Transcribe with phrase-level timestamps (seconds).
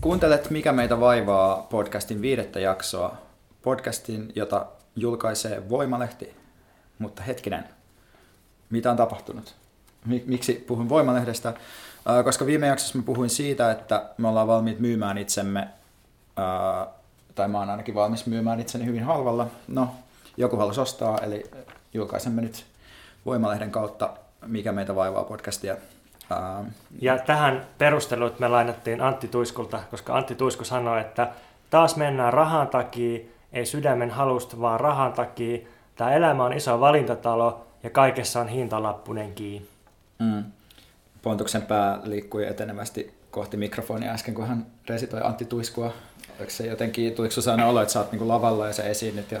[0.00, 3.16] Kuuntelet Mikä meitä vaivaa podcastin viidettä jaksoa.
[3.62, 4.66] Podcastin, jota
[4.96, 6.34] julkaisee Voimalehti.
[6.98, 7.64] Mutta hetkinen,
[8.72, 9.54] mitä on tapahtunut?
[10.26, 11.54] Miksi puhun Voimalehdestä?
[12.24, 15.68] Koska viime jaksossa mä puhuin siitä, että me ollaan valmiit myymään itsemme,
[17.34, 19.46] tai mä oon ainakin valmis myymään itseni hyvin halvalla.
[19.68, 19.88] No,
[20.36, 21.50] joku halusi ostaa, eli
[21.94, 22.66] julkaisemme nyt
[23.26, 24.10] Voimalehden kautta
[24.46, 25.76] Mikä meitä vaivaa podcastia.
[27.00, 31.28] Ja tähän perustelut me lainattiin Antti Tuiskulta, koska Antti Tuisku sanoi, että
[31.70, 33.20] taas mennään rahan takia,
[33.52, 35.58] ei sydämen halusta, vaan rahan takia.
[35.96, 39.68] Tämä elämä on iso valintatalo ja kaikessa on hintalappunen kiinni.
[40.18, 40.44] Mm.
[41.22, 45.92] Pontuksen pää liikkui etenevästi kohti mikrofonia äsken, kun hän resitoi Antti Tuiskua.
[46.38, 49.40] Oliko se jotenkin, tuliko sellainen olo, että sä oot niin lavalla ja sä esiinnyt ja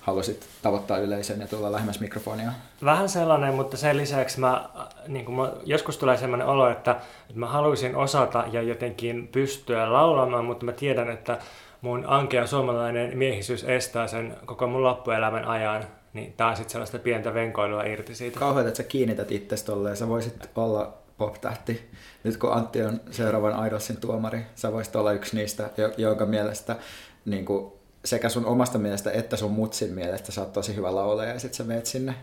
[0.00, 2.52] halusit tavoittaa yleisön ja tulla lähemmäs mikrofonia?
[2.84, 4.68] Vähän sellainen, mutta sen lisäksi mä,
[5.08, 9.92] niin kuin mä, joskus tulee sellainen olo, että, että mä haluaisin osata ja jotenkin pystyä
[9.92, 11.38] laulamaan, mutta mä tiedän, että
[11.80, 15.84] mun ankea suomalainen miehisyys estää sen koko mun loppuelämän ajan.
[16.16, 18.38] Niin tää on sitten sellaista pientä venkoilua irti siitä.
[18.38, 19.96] Kauheat, että sä kiinnität itse tolleen.
[19.96, 21.90] Sä voisit olla pop-tähti.
[22.24, 26.76] Nyt kun Antti on seuraavan Idolsin tuomari, sä voisit olla yksi niistä, jonka mielestä
[27.24, 27.72] niin kuin
[28.04, 31.54] sekä sun omasta mielestä että sun mutsin mielestä sä oot tosi hyvä laulaja ja sit
[31.54, 32.14] sä meet sinne.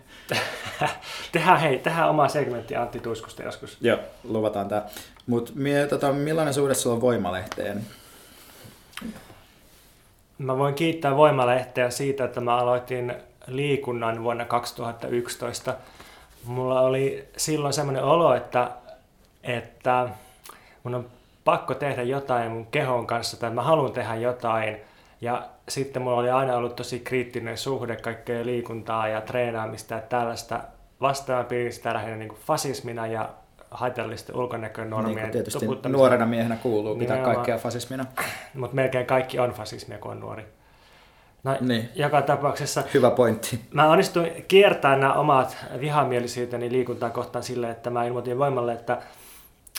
[1.31, 3.77] tehdään, hei, tehdään oma segmentti Antti Tuiskusta joskus.
[3.81, 4.89] Joo, luvataan tää.
[5.27, 7.85] Mut mie, tota, millainen suhde sulla on Voimalehteen?
[10.37, 13.13] Mä voin kiittää Voimalehteä siitä, että mä aloitin
[13.47, 15.75] liikunnan vuonna 2011.
[16.45, 18.71] Mulla oli silloin semmoinen olo, että,
[19.43, 20.09] että
[20.83, 21.05] mun on
[21.43, 24.77] pakko tehdä jotain mun kehon kanssa tai mä haluan tehdä jotain.
[25.21, 30.59] Ja sitten mulla oli aina ollut tosi kriittinen suhde kaikkea liikuntaa ja treenaamista ja tällaista.
[31.01, 33.29] Vastaan pidin sitä lähinnä niin fasismina ja
[33.71, 38.05] haitallisten ulkonäkönormien niin tietysti nuorena miehenä kuuluu pitää kaikkea fasismina.
[38.53, 40.45] Mutta melkein kaikki on fasismia, kun on nuori.
[41.43, 41.89] No, niin.
[41.95, 42.83] Joka tapauksessa...
[42.93, 43.59] Hyvä pointti.
[43.71, 49.01] Mä onnistuin kiertämään nämä omat vihamielisyyteni liikuntaa kohtaan sille, että mä ilmoitin voimalle, että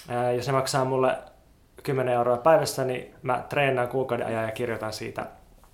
[0.08, 1.19] ää, jos se maksaa mulle
[1.82, 5.26] 10 euroa päivässä, niin mä treenaan kuukauden ajan ja kirjoitan siitä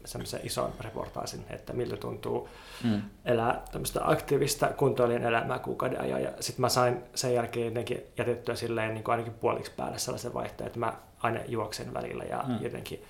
[0.05, 2.49] semmoisen ison reportaasin, että miltä tuntuu
[2.85, 3.03] mm.
[3.25, 6.23] elää tämmöistä aktiivista kuntoilijan elämää kuukauden ajan.
[6.23, 10.35] Ja sitten mä sain sen jälkeen jotenkin jätettyä silleen niin kuin ainakin puoliksi päälle sellaisen
[10.35, 10.93] vaihtoehton, että mä
[11.23, 12.59] aina juoksen välillä ja mm.
[12.61, 13.05] jotenkin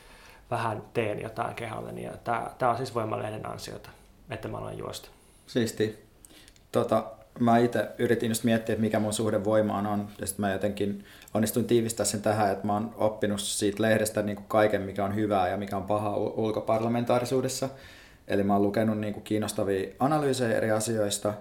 [0.51, 2.05] vähän teen jotain keholleni.
[2.05, 2.13] Ja
[2.59, 3.91] tämä on siis voimalehden ansiota,
[4.31, 5.09] että mä olen juosta.
[5.47, 6.05] Siisti.
[6.73, 7.05] Tota,
[7.39, 11.05] mä itse yritin just miettiä, että mikä mun suhde voimaan on, ja sitten mä jotenkin
[11.35, 15.15] onnistuin tiivistää sen tähän, että mä oon oppinut siitä lehdestä niin kuin kaiken, mikä on
[15.15, 17.69] hyvää ja mikä on pahaa ulkoparlamentaarisuudessa.
[18.29, 21.35] Eli mä oon lukenut niin kuin kiinnostavia analyysejä eri asioista,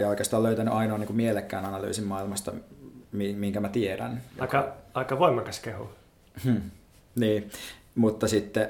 [0.00, 2.52] ja oikeastaan löytänyt ainoa niin kuin mielekkään analyysin maailmasta,
[3.12, 4.22] minkä mä tiedän.
[4.38, 5.88] Aika, aika voimakas kehu.
[6.44, 6.60] Hmm.
[7.14, 7.50] Niin,
[7.94, 8.68] mutta sitten,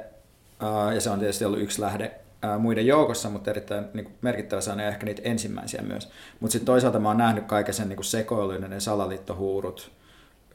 [0.95, 2.12] ja se on tietysti ollut yksi lähde
[2.59, 6.11] muiden joukossa, mutta erittäin niin kuin merkittävä sana ja ehkä niitä ensimmäisiä myös.
[6.41, 9.91] Mutta sitten toisaalta mä oon nähnyt kaiken sen niin kuin sekoilun ja ne salaliittohuurut,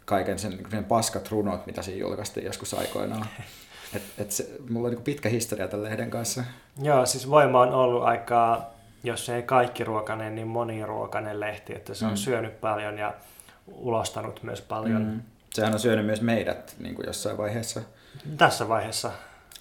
[0.05, 3.25] kaiken sen, niin sen paskat runot, mitä siinä julkaistiin joskus aikoinaan.
[3.95, 6.43] Et, et se, mulla on niin pitkä historia tämän lehden kanssa.
[6.81, 8.67] Joo, siis Voima on ollut aika,
[9.03, 12.17] jos ei kaikki ruokainen, niin moniruokainen lehti, että se on mm.
[12.17, 13.13] syönyt paljon ja
[13.67, 15.01] ulostanut myös paljon.
[15.01, 15.21] Mm.
[15.53, 17.81] Sehän on syönyt myös meidät niin kuin jossain vaiheessa.
[18.37, 19.11] Tässä vaiheessa.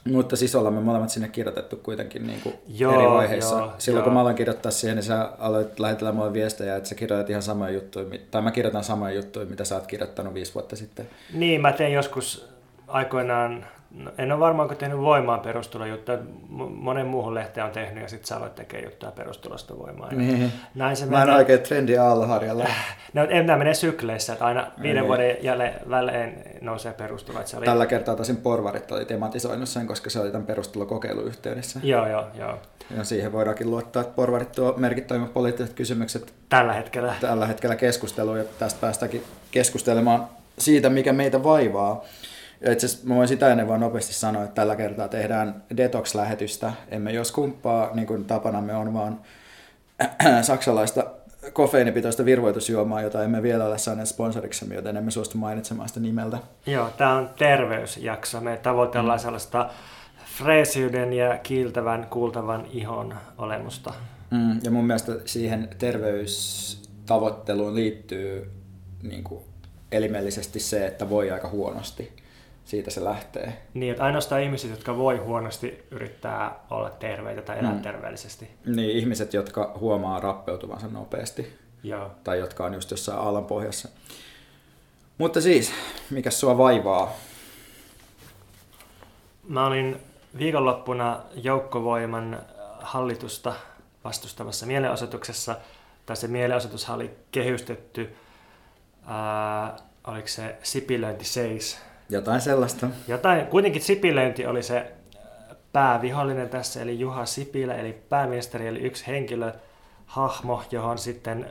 [0.05, 3.59] Mutta siis ollaan me molemmat sinne kirjoitettu kuitenkin niin kuin joo, eri vaiheissa.
[3.59, 4.05] Joo, Silloin joo.
[4.05, 7.43] kun mä aloin kirjoittaa siihen, niin sä aloit lähetellä mulle viestejä, että sä kirjoitat ihan
[7.43, 11.09] samoja juttuja, tai mä kirjoitan samoja juttuja, mitä sä oot kirjoittanut viisi vuotta sitten.
[11.33, 12.49] Niin, mä tein joskus
[12.87, 16.19] aikoinaan No, en ole varmaan tehnyt voimaan perustulojuttuja.
[16.49, 20.19] Monen muuhun lehteen on tehnyt ja sitten sä aloit tekemään juttuja perustulosta voimaan.
[20.19, 20.53] Niin.
[20.75, 22.67] Näin se Mä en oikein trendi aalloharjalla.
[23.13, 25.07] No, en nämä menee sykleissä, että aina viiden niin.
[25.07, 27.39] vuoden jälleen välein nousee perustulo.
[27.57, 27.65] Oli...
[27.65, 31.81] Tällä kertaa tosin porvarit oli tematisoinut sen, koska se oli tämän perustulokokeilun yhteydessä.
[31.83, 32.59] Joo, joo, joo.
[32.97, 38.39] Ja siihen voidaankin luottaa, että porvarit tuo merkittävimmät poliittiset kysymykset tällä hetkellä, tällä hetkellä keskusteluun
[38.39, 40.29] ja tästä päästäänkin keskustelemaan
[40.59, 42.05] siitä, mikä meitä vaivaa.
[42.61, 46.73] Ja itse asiassa mä voin sitä ennen vaan nopeasti sanoa, että tällä kertaa tehdään detox-lähetystä.
[46.89, 49.21] Emme jos kumppaa, niin kuin tapanamme on, vaan
[50.43, 51.05] saksalaista
[51.53, 56.39] kofeiinipitoista virvoitusjuomaa, jota emme vielä ole saaneet sponsoriksi, joten emme suostu mainitsemaan sitä nimeltä.
[56.67, 58.41] Joo, tämä on terveysjakso.
[58.41, 59.23] Me tavoitellaan mm.
[59.23, 59.71] sellaista
[60.39, 63.95] freesiyden ja kiiltävän, kuultavan ihon olemusta.
[64.31, 68.51] Mm, ja mun mielestä siihen terveys tavoitteluun liittyy
[69.03, 69.45] niin kuin
[69.93, 72.13] elimellisesti se, että voi aika huonosti.
[72.69, 73.63] Siitä se lähtee.
[73.75, 77.83] Niin, että ainoastaan ihmiset, jotka voi huonosti, yrittää olla terveitä tai elää mm.
[77.83, 78.51] terveellisesti.
[78.67, 81.59] Niin, ihmiset, jotka huomaa rappeutuvansa nopeasti.
[81.83, 82.11] Joo.
[82.25, 83.89] Tai jotka on just jossain alan pohjassa.
[85.19, 85.73] Mutta siis,
[86.11, 87.13] mikä sua vaivaa?
[89.49, 89.97] Mä olin
[90.39, 92.39] viikonloppuna joukkovoiman
[92.81, 93.55] hallitusta
[94.05, 95.57] vastustavassa mielenosoituksessa,
[96.07, 98.17] tai se mielenosoitus oli kehystetty,
[99.07, 99.77] ää,
[100.07, 101.88] oliko se sipilöinti seis.
[102.09, 102.87] Jotain sellaista.
[103.09, 104.93] Jotain, kuitenkin sipilöinti oli se
[105.73, 109.53] päävihollinen tässä, eli Juha Sipilä, eli pääministeri, eli yksi henkilö,
[110.07, 111.51] hahmo, johon sitten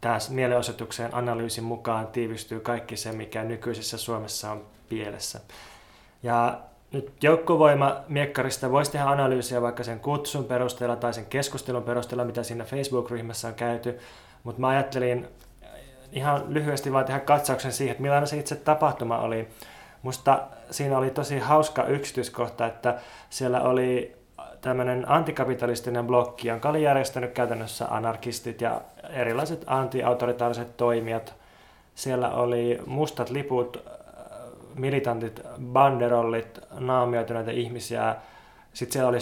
[0.00, 5.40] tässä mielenosoituksen analyysin mukaan tiivistyy kaikki se, mikä nykyisessä Suomessa on pielessä.
[6.22, 6.60] Ja
[6.92, 12.42] nyt joukkovoima miekkarista voisi tehdä analyysiä vaikka sen kutsun perusteella tai sen keskustelun perusteella, mitä
[12.42, 13.98] siinä Facebook-ryhmässä on käyty,
[14.44, 15.28] mutta mä ajattelin
[16.12, 19.48] ihan lyhyesti vaan tehdä katsauksen siihen, että millainen se itse tapahtuma oli.
[20.02, 22.98] Musta siinä oli tosi hauska yksityiskohta, että
[23.30, 24.16] siellä oli
[24.60, 28.80] tämmöinen antikapitalistinen blokki, jonka oli järjestänyt käytännössä anarkistit ja
[29.10, 31.34] erilaiset anti-autoritaariset toimijat.
[31.94, 33.84] Siellä oli mustat liput,
[34.74, 35.40] militantit,
[35.72, 38.16] banderollit, naamioituneita ihmisiä.
[38.72, 39.18] Sitten siellä oli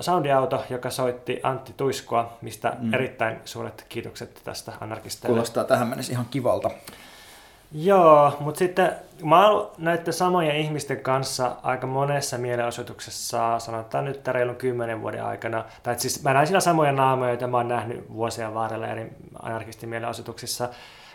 [0.00, 2.94] soundiauto, joka soitti Antti Tuiskua, mistä mm.
[2.94, 5.34] erittäin suuret kiitokset tästä anarkisteille.
[5.34, 6.70] Kuulostaa tähän mennessä ihan kivalta.
[7.74, 8.92] Joo, mutta sitten
[9.24, 15.64] mä oon näiden samojen ihmisten kanssa aika monessa mielenosoituksessa, sanotaan nyt reilun kymmenen vuoden aikana,
[15.82, 19.12] tai siis mä näin siinä samoja naamoja, joita mä oon nähnyt vuosien varrella eri
[19.42, 20.68] anarkistin mielenosoituksissa.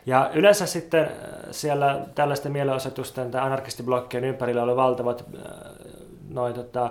[0.06, 1.10] Ja yleensä sitten äh,
[1.52, 5.42] siellä tällaisten mielenosoitusten tai anarkistiblokkien ympärillä oli valtavat äh,
[6.30, 6.90] noin tota,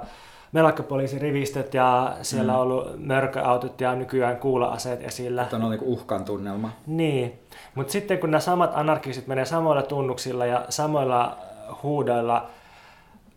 [0.52, 2.58] melakkapoliisin rivistöt ja siellä mm.
[2.58, 5.44] on ollut mörköautot ja nykyään kuula-aseet esillä.
[5.44, 6.70] Tämä on niin uhkan tunnelma.
[6.86, 7.38] Niin,
[7.74, 11.38] mutta sitten kun nämä samat anarkistit menee samoilla tunnuksilla ja samoilla
[11.82, 12.50] huudoilla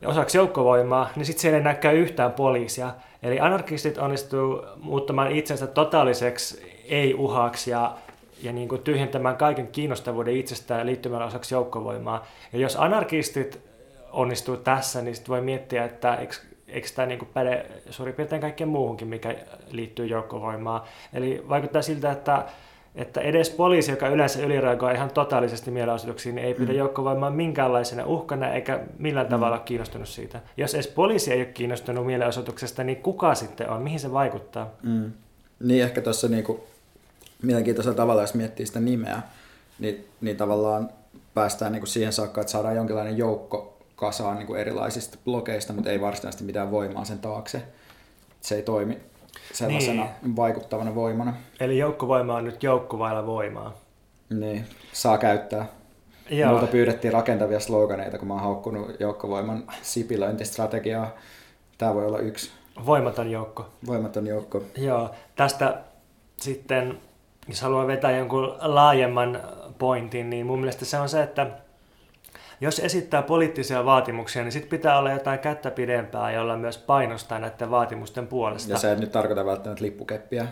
[0.05, 2.91] osaksi joukkovoimaa, niin sitten siellä ei näkään yhtään poliisia.
[3.23, 7.95] Eli anarkistit onnistuu muuttamaan itsensä totaaliseksi ei-uhaksi ja,
[8.43, 12.25] ja niin kuin tyhjentämään kaiken kiinnostavuuden itsestään liittymällä osaksi joukkovoimaa.
[12.53, 13.59] Ja jos anarkistit
[14.11, 16.35] onnistuu tässä, niin sitten voi miettiä, että eikö
[16.71, 19.35] eikö tämä niin päde suurin piirtein kaikkeen muuhunkin, mikä
[19.71, 20.81] liittyy joukkovoimaan.
[21.13, 22.45] Eli vaikuttaa siltä, että,
[22.95, 26.77] että edes poliisi, joka yleensä ylireagoi ihan totaalisesti mielenosoituksiin, niin ei pidä mm.
[26.77, 29.31] joukkovoimaa minkäänlaisena uhkana eikä millään mm.
[29.31, 30.39] tavalla kiinnostunut siitä.
[30.57, 33.81] Jos edes poliisi ei ole kiinnostunut mielenosoituksesta, niin kuka sitten on?
[33.81, 34.69] Mihin se vaikuttaa?
[34.83, 35.11] Mm.
[35.59, 36.63] Niin ehkä tuossa niinku,
[37.41, 39.21] mielenkiintoisella tavalla, jos miettii sitä nimeä,
[39.79, 40.89] niin, niin tavallaan
[41.33, 43.68] päästään niinku siihen saakka, että saadaan jonkinlainen joukko
[43.99, 47.61] kasaan niin kuin erilaisista blogeista, mutta ei varsinaisesti mitään voimaa sen taakse.
[48.41, 48.97] Se ei toimi
[49.53, 50.35] sellaisena niin.
[50.35, 51.33] vaikuttavana voimana.
[51.59, 53.73] Eli joukkovoima on nyt joukkovailla voimaa.
[54.29, 55.65] Niin, saa käyttää.
[56.29, 56.51] Joo.
[56.51, 61.11] Multa pyydettiin rakentavia sloganeita, kun mä oon haukkunut joukkovoiman sipilöintistrategiaa.
[61.77, 62.51] Tämä voi olla yksi.
[62.85, 63.69] Voimaton joukko.
[63.87, 64.63] Voimaton joukko.
[64.77, 65.77] Joo, tästä
[66.37, 66.99] sitten,
[67.47, 69.41] jos haluaa vetää jonkun laajemman
[69.77, 71.47] pointin, niin mun mielestä se on se, että
[72.61, 77.71] jos esittää poliittisia vaatimuksia, niin sitten pitää olla jotain kättä pidempää, jolla myös painostaa näiden
[77.71, 78.71] vaatimusten puolesta.
[78.71, 80.47] Ja se ei nyt tarkoita välttämättä lippukeppiä,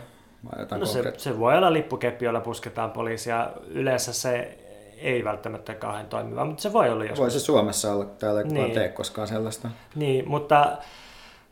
[0.51, 3.49] vai jotain no se, se voi olla lippukeppi, jolla pusketaan poliisia.
[3.67, 4.57] Yleensä se
[4.97, 7.19] ei välttämättä kauhean toimiva, mutta se voi olla joskus.
[7.19, 8.71] Voi se Suomessa olla, täällä ei niin.
[8.71, 9.69] tee koskaan sellaista.
[9.95, 10.77] Niin, mutta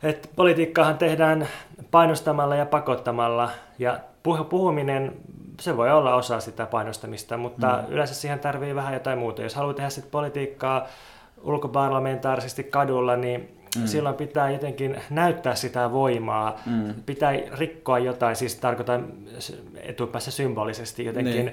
[0.02, 1.48] et politiikkaahan tehdään
[1.90, 4.00] painostamalla ja pakottamalla, ja
[4.48, 5.16] puhuminen
[5.60, 7.92] se voi olla osa sitä painostamista, mutta mm.
[7.92, 9.42] yleensä siihen tarvii vähän jotain muuta.
[9.42, 10.86] Jos haluaa tehdä sit politiikkaa
[11.42, 13.86] ulkoparlamentaarisesti kadulla, niin mm.
[13.86, 16.60] silloin pitää jotenkin näyttää sitä voimaa.
[16.66, 16.94] Mm.
[17.06, 19.12] Pitää rikkoa jotain, siis tarkoitan
[19.76, 21.52] etupäässä symbolisesti jotenkin.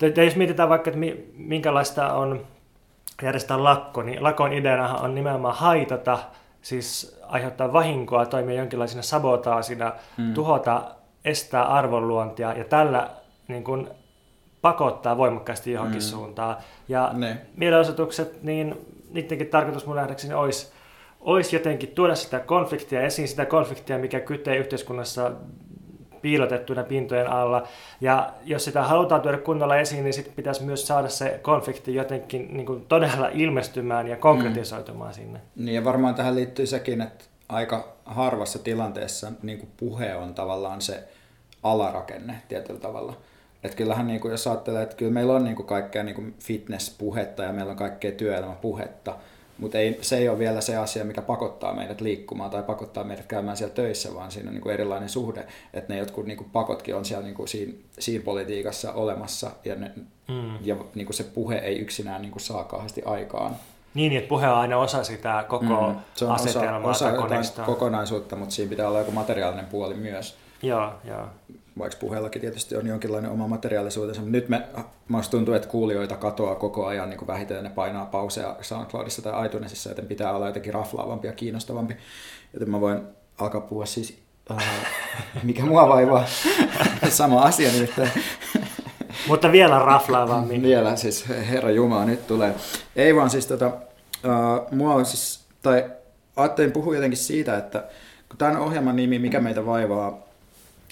[0.00, 0.24] Niin.
[0.24, 1.00] jos mietitään vaikka, että
[1.36, 2.46] minkälaista on
[3.22, 6.18] järjestää lakko, niin lakon ideana on nimenomaan haitata,
[6.62, 10.34] siis aiheuttaa vahinkoa, toimia jonkinlaisena sabotaasina, mm.
[10.34, 10.82] tuhota,
[11.24, 13.10] estää arvonluontia ja tällä
[13.48, 13.88] niin kuin
[14.62, 16.04] pakottaa voimakkaasti johonkin mm.
[16.04, 16.56] suuntaan.
[16.88, 17.38] Ja ne.
[17.56, 20.72] mielenosoitukset, niin niidenkin tarkoitus mun nähdäkseni olisi,
[21.20, 25.32] olisi jotenkin tuoda sitä konfliktia esiin, sitä konfliktia, mikä kytee yhteiskunnassa
[26.22, 27.68] piilotettuna pintojen alla.
[28.00, 32.48] Ja jos sitä halutaan tuoda kunnolla esiin, niin sitten pitäisi myös saada se konflikti jotenkin
[32.56, 35.14] niin kuin todella ilmestymään ja konkretisoitumaan mm.
[35.14, 35.40] sinne.
[35.56, 40.80] Niin ja varmaan tähän liittyy sekin, että aika harvassa tilanteessa niin kuin puhe on tavallaan
[40.80, 41.08] se
[41.62, 43.16] alarakenne tietyllä tavalla.
[43.64, 46.34] Että kyllähän niin kuin, jos ajattelee, että kyllä meillä on niin kuin kaikkea niin kuin
[46.40, 49.16] fitness-puhetta ja meillä on kaikkea työelämäpuhetta,
[49.58, 53.26] Mutta ei, se ei ole vielä se asia, mikä pakottaa meidät liikkumaan tai pakottaa meidät
[53.26, 56.50] käymään siellä töissä, vaan siinä on niin kuin erilainen suhde, että ne jotkut niin kuin
[56.52, 59.90] pakotkin on siellä niin kuin siinä, siinä politiikassa olemassa ja, ne,
[60.28, 60.58] mm.
[60.60, 63.56] ja niin kuin se puhe ei yksinään niin kuin saa kauheasti aikaan.
[63.94, 65.96] Niin, että puhe on aina osa sitä koko mm.
[66.14, 70.36] se on asetelmaa osa, osa kokonaisuutta, mutta siinä pitää olla joku materiaalinen puoli myös.
[70.62, 71.28] Joo, joo
[71.78, 74.62] vaikka puheellakin tietysti on jonkinlainen oma materiaalisuutensa, mutta nyt me,
[75.08, 79.46] musta tuntuu, että kuulijoita katoaa koko ajan niin kuin vähitellen ne painaa pauseja SoundCloudissa tai
[79.46, 81.96] iTunesissa, joten pitää olla jotenkin raflaavampi ja kiinnostavampi.
[82.52, 83.00] Joten mä voin
[83.38, 84.18] alkaa puhua siis,
[84.50, 84.64] äh,
[85.42, 86.24] mikä mua vaivaa,
[87.08, 88.10] sama asia nimittäin.
[89.28, 90.62] Mutta vielä raflaavammin.
[90.62, 92.54] vielä, siis herra Jumala, nyt tulee.
[92.96, 95.90] Ei vaan siis tota, äh, mua on siis, tai
[96.36, 97.84] ajattelin puhua jotenkin siitä, että
[98.38, 100.23] tämän ohjelman nimi, mikä meitä vaivaa,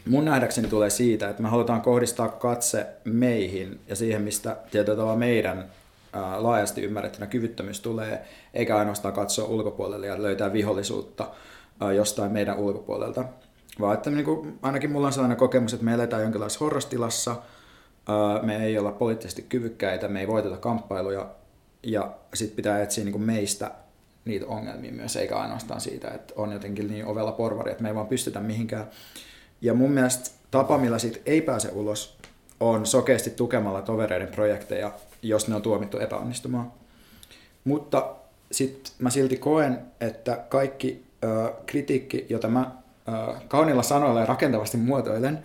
[0.08, 5.16] mun nähdäkseni tulee siitä, että me halutaan kohdistaa katse meihin ja siihen, mistä tietyllä tavalla
[5.18, 5.64] meidän
[6.36, 11.30] laajasti ymmärrettynä kyvyttömyys tulee, eikä ainoastaan katsoa ulkopuolelle ja löytää vihollisuutta
[11.96, 13.24] jostain meidän ulkopuolelta.
[13.80, 17.36] Vaan että niin kuin, ainakin mulla on sellainen kokemus, että me eletään jonkinlaisessa horrostilassa,
[18.42, 21.26] me ei olla poliittisesti kyvykkäitä, me ei voiteta kamppailuja,
[21.82, 23.70] ja sitten pitää etsiä niin kuin meistä
[24.24, 27.94] niitä ongelmia myös, eikä ainoastaan siitä, että on jotenkin niin ovella porvari, että me ei
[27.94, 28.86] vaan pystytä mihinkään.
[29.62, 32.16] Ja mun mielestä tapa, millä siitä ei pääse ulos,
[32.60, 34.92] on sokeasti tukemalla tovereiden projekteja,
[35.22, 36.72] jos ne on tuomittu epäonnistumaan.
[37.64, 38.14] Mutta
[38.52, 42.70] sitten mä silti koen, että kaikki ö, kritiikki, jota mä
[43.08, 45.42] ö, kaunilla sanoilla ja rakentavasti muotoilen,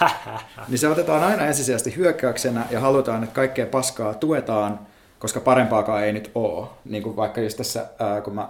[0.68, 4.80] niin se otetaan aina ensisijaisesti hyökkäyksenä ja halutaan, että kaikkea paskaa tuetaan,
[5.18, 6.66] koska parempaakaan ei nyt ole.
[6.84, 8.48] Niin kuin vaikka just tässä, ö, kun mä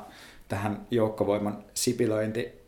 [0.49, 2.62] tähän joukkovoiman sipilöinti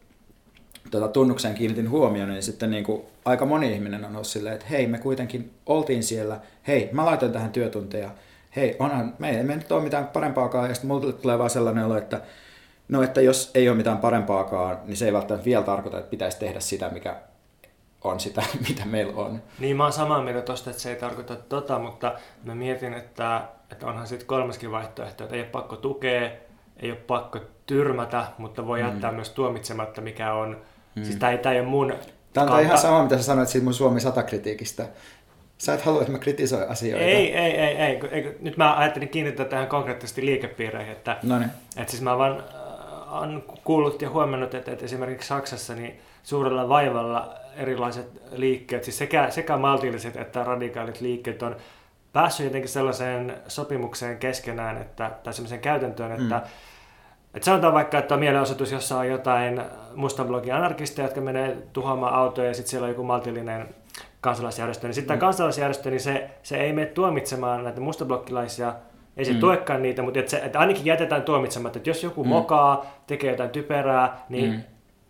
[0.90, 4.66] tota, tunnukseen kiinnitin huomioon, niin sitten niin kuin aika moni ihminen on ollut silleen, että
[4.70, 8.10] hei, me kuitenkin oltiin siellä, hei, mä laitoin tähän työtunteja,
[8.56, 11.84] hei, onhan, me ei me nyt ole mitään parempaakaan, ja sitten mulle tulee vaan sellainen
[11.84, 12.20] olo, että
[12.88, 16.38] no, että jos ei ole mitään parempaakaan, niin se ei välttämättä vielä tarkoita, että pitäisi
[16.38, 17.16] tehdä sitä, mikä
[18.04, 19.42] on sitä, mitä meillä on.
[19.58, 22.14] Niin, mä oon samaa mieltä tosta, että se ei tarkoita tota, mutta
[22.44, 26.30] mä mietin, että, että onhan sitten kolmaskin vaihtoehto, että ei ole pakko tukea,
[26.76, 28.88] ei ole pakko tyrmätä, mutta voi mm.
[28.88, 29.14] jättää mm.
[29.14, 30.60] myös tuomitsematta, mikä on
[30.94, 31.04] Mm.
[31.04, 31.94] Siis tämä ei, ei ole mun
[32.34, 32.60] Tämä on kanta.
[32.60, 34.84] ihan sama, mitä sä sanoit siitä mun Suomi 100-kritiikistä.
[35.58, 37.04] Sä et halua, että mä kritisoin asioita.
[37.04, 38.00] Ei, ei, ei, ei.
[38.10, 38.36] ei.
[38.40, 40.92] Nyt mä ajattelin kiinnittää tähän konkreettisesti liikepiireihin.
[40.92, 41.50] Että, Noniin.
[41.76, 46.68] että siis mä vaan äh, on kuullut ja huomannut, että, että esimerkiksi Saksassa niin suurella
[46.68, 51.56] vaivalla erilaiset liikkeet, siis sekä, sekä maltilliset että radikaalit liikkeet on
[52.12, 56.50] päässyt jotenkin sellaiseen sopimukseen keskenään, että, tai sellaiseen käytäntöön, että mm
[57.34, 59.62] et sanotaan vaikka, että on mielenosoitus, jossa on jotain
[59.94, 63.68] mustablogin anarkisteja, jotka menee tuhoamaan autoja ja sitten siellä on joku maltillinen
[64.20, 64.86] kansalaisjärjestö.
[64.86, 65.20] Niin sitten mm.
[65.20, 68.74] kansalaisjärjestö, niin se, se ei mene tuomitsemaan näitä mustablokkilaisia,
[69.16, 69.40] ei se mm.
[69.40, 72.28] tuekaan niitä, mutta et se, et ainakin jätetään tuomitsematta, että jos joku mm.
[72.28, 74.62] mokaa, tekee jotain typerää, niin mm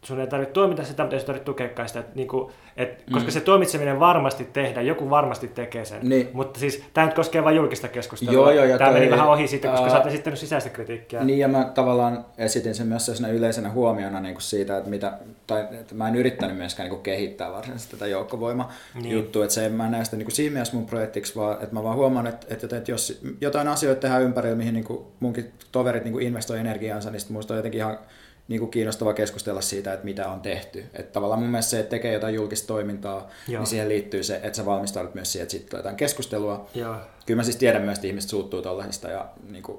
[0.06, 2.00] sun ei tarvitse tuomita sitä, mutta ei tarvitse tukea sitä.
[2.00, 3.32] Että, niin kuin, et, koska mm.
[3.32, 5.98] se tuomitseminen varmasti tehdään, joku varmasti tekee sen.
[6.02, 6.30] Niin.
[6.32, 8.52] Mutta siis tämä nyt koskee vain julkista keskustelua.
[8.52, 11.24] Joo, joo, tämä meni vähän ohi siitä, koska sä oot esittänyt sisäistä kritiikkiä.
[11.24, 15.60] Niin, ja mä tavallaan esitin sen myös yleisenä huomiona niin kuin siitä, että, mitä, tai,
[15.60, 19.40] että mä en yrittänyt myöskään niin kuin kehittää varsinaisesti tätä joukkovoima-juttua.
[19.40, 19.44] Niin.
[19.44, 21.82] Että se en mä näe sitä niin kuin siinä mielessä mun projektiksi, vaan että mä
[21.82, 26.04] vaan huomaan, että, että, että jos jotain asioita tehdään ympärillä, mihin niin kuin munkin toverit
[26.04, 27.98] niin kuin investoi energiaansa, niin sitten musta on jotenkin ihan
[28.48, 30.84] niin kuin kiinnostava keskustella siitä, että mitä on tehty.
[30.94, 33.60] Että tavallaan mun mielestä se, että tekee jotain julkista toimintaa, niin Joo.
[33.60, 36.68] niin siihen liittyy se, että sä valmistaudut myös siihen, että sitten jotain keskustelua.
[36.74, 36.96] Joo.
[37.26, 39.78] Kyllä mä siis tiedän myös, että ihmiset suuttuu tuollaisista ja niin kuin,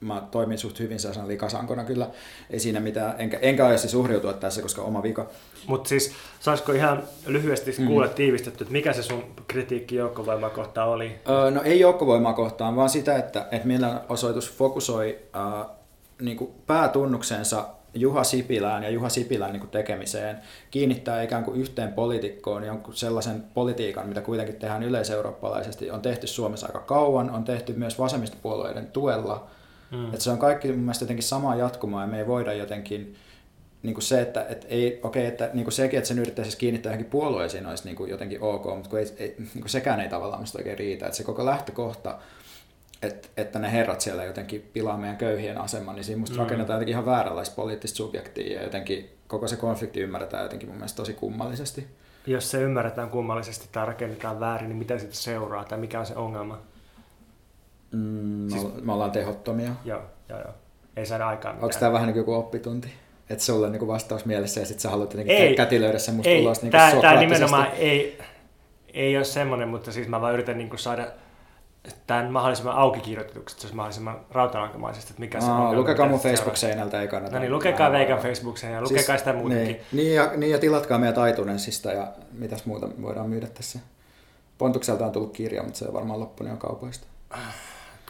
[0.00, 2.10] mä toimin suht hyvin sellaisena likasankona kyllä.
[2.50, 5.30] Ei siinä mitään, enkä, enkä aio siis uhriutua tässä, koska oma vika.
[5.66, 7.86] Mutta siis saisiko ihan lyhyesti mm.
[7.86, 11.18] kuulla tiivistetty, että mikä se sun kritiikki joukkovoimaa kohtaan oli?
[11.28, 15.66] Öö, no ei joukkovoimaa kohtaan, vaan sitä, että, että mielenosoitus fokusoi äh,
[16.20, 20.38] niin kuin päätunnuksensa Juha Sipilään ja Juha Sipilän niin tekemiseen
[20.70, 26.66] kiinnittää ikään kuin yhteen poliitikkoon jonkun sellaisen politiikan, mitä kuitenkin tehdään yleiseurooppalaisesti, on tehty Suomessa
[26.66, 29.46] aika kauan, on tehty myös vasemmistopuolueiden tuella.
[29.90, 30.04] Mm.
[30.04, 33.16] Että se on kaikki mun mielestä jotenkin samaa jatkumaa ja me ei voida jotenkin
[33.82, 36.90] niin kuin se, että, että, ei, okei, että niin kuin sekin, että sen yrittäisi kiinnittää
[36.90, 40.08] johonkin puolueisiin olisi niin kuin jotenkin ok, mutta kun ei, ei, niin kuin sekään ei
[40.08, 41.06] tavallaan oikein riitä.
[41.06, 42.18] Että se koko lähtökohta
[43.02, 46.42] että, että ne herrat siellä jotenkin pilaa meidän köyhien aseman, niin siinä musta mm.
[46.42, 50.96] rakennetaan jotenkin ihan vääränlaista poliittista subjektia ja jotenkin koko se konflikti ymmärretään jotenkin mun mielestä
[50.96, 51.86] tosi kummallisesti.
[52.26, 56.16] Jos se ymmärretään kummallisesti tai rakennetaan väärin, niin mitä sitten seuraa tai mikä on se
[56.16, 56.58] ongelma?
[57.92, 58.66] Mm, siis...
[58.82, 59.70] Me ollaan tehottomia.
[59.84, 60.52] Joo, joo, joo.
[60.96, 61.64] Ei saada aikaa mitään.
[61.64, 62.88] Onko tämä vähän niin kuin joku oppitunti?
[63.30, 66.30] Että sulla on niin vastaus mielessä ja sitten sä haluat jotenkin ei, kätilöidä sen musta
[66.30, 68.18] ei, ulos niin tämä, tämä nimenomaan ei,
[68.94, 71.06] ei ole semmoinen, mutta siis mä vaan yritän niin saada
[72.06, 75.76] tämän mahdollisimman auki kirjoitetuksi, että se olisi mahdollisimman rautalankamaisesti, että mikä se on.
[75.76, 77.34] lukekaa mun Facebook-seinältä, ei kannata.
[77.34, 79.66] No niin, lukekaa Veikan Facebook-seinältä, lukekaa siis, sitä muutenkin.
[79.66, 83.78] Niin, niin, ja, niin, ja tilatkaa meidät iTunesista ja mitäs muuta voidaan myydä tässä.
[84.58, 87.06] Pontukselta on tullut kirja, mutta se on varmaan loppunut jo kaupoista.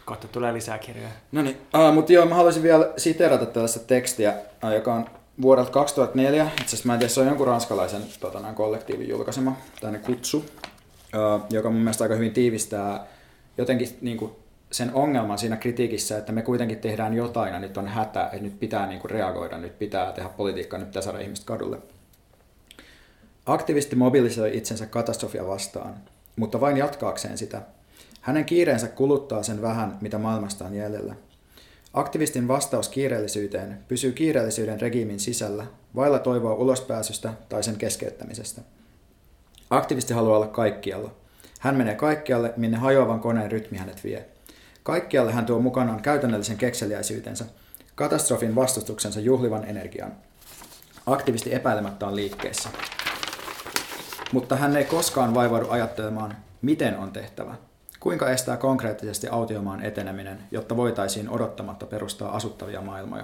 [0.05, 1.09] Kohta tulee lisää kirjoja.
[1.31, 4.33] No niin, uh, mutta joo, mä haluaisin vielä siterata tällaista tekstiä,
[4.75, 5.05] joka on
[5.41, 6.43] vuodelta 2004.
[6.43, 11.41] Itse asiassa mä en tiedä, se on jonkun ranskalaisen tota, kollektiivin julkaisema, tämmöinen kutsu, uh,
[11.49, 13.05] joka mun mielestä aika hyvin tiivistää
[13.57, 14.31] jotenkin niin kuin,
[14.71, 18.59] sen ongelman siinä kritiikissä, että me kuitenkin tehdään jotain ja nyt on hätä, että nyt
[18.59, 21.77] pitää niin kuin, reagoida, nyt pitää tehdä politiikkaa, nyt pitää saada ihmiset kadulle.
[23.45, 25.95] Aktivisti mobilisoi itsensä katastrofia vastaan,
[26.35, 27.61] mutta vain jatkaakseen sitä.
[28.21, 31.15] Hänen kiireensä kuluttaa sen vähän, mitä maailmasta on jäljellä.
[31.93, 35.65] Aktivistin vastaus kiireellisyyteen pysyy kiireellisyyden regiimin sisällä,
[35.95, 38.61] vailla toivoa ulospääsystä tai sen keskeyttämisestä.
[39.69, 41.20] Aktivisti haluaa olla kaikkialla.
[41.61, 44.25] Hän menee kaikkialle, minne hajoavan koneen rytmi hänet vie.
[44.83, 47.45] Kaikkialle hän tuo mukanaan käytännöllisen kekseliäisyytensä,
[47.95, 50.11] katastrofin vastustuksensa juhlivan energian.
[51.05, 52.69] Aktivisti epäilemättä on liikkeessä.
[54.31, 57.55] Mutta hän ei koskaan vaivaudu ajattelemaan, miten on tehtävä.
[57.99, 63.23] Kuinka estää konkreettisesti autiomaan eteneminen, jotta voitaisiin odottamatta perustaa asuttavia maailmoja?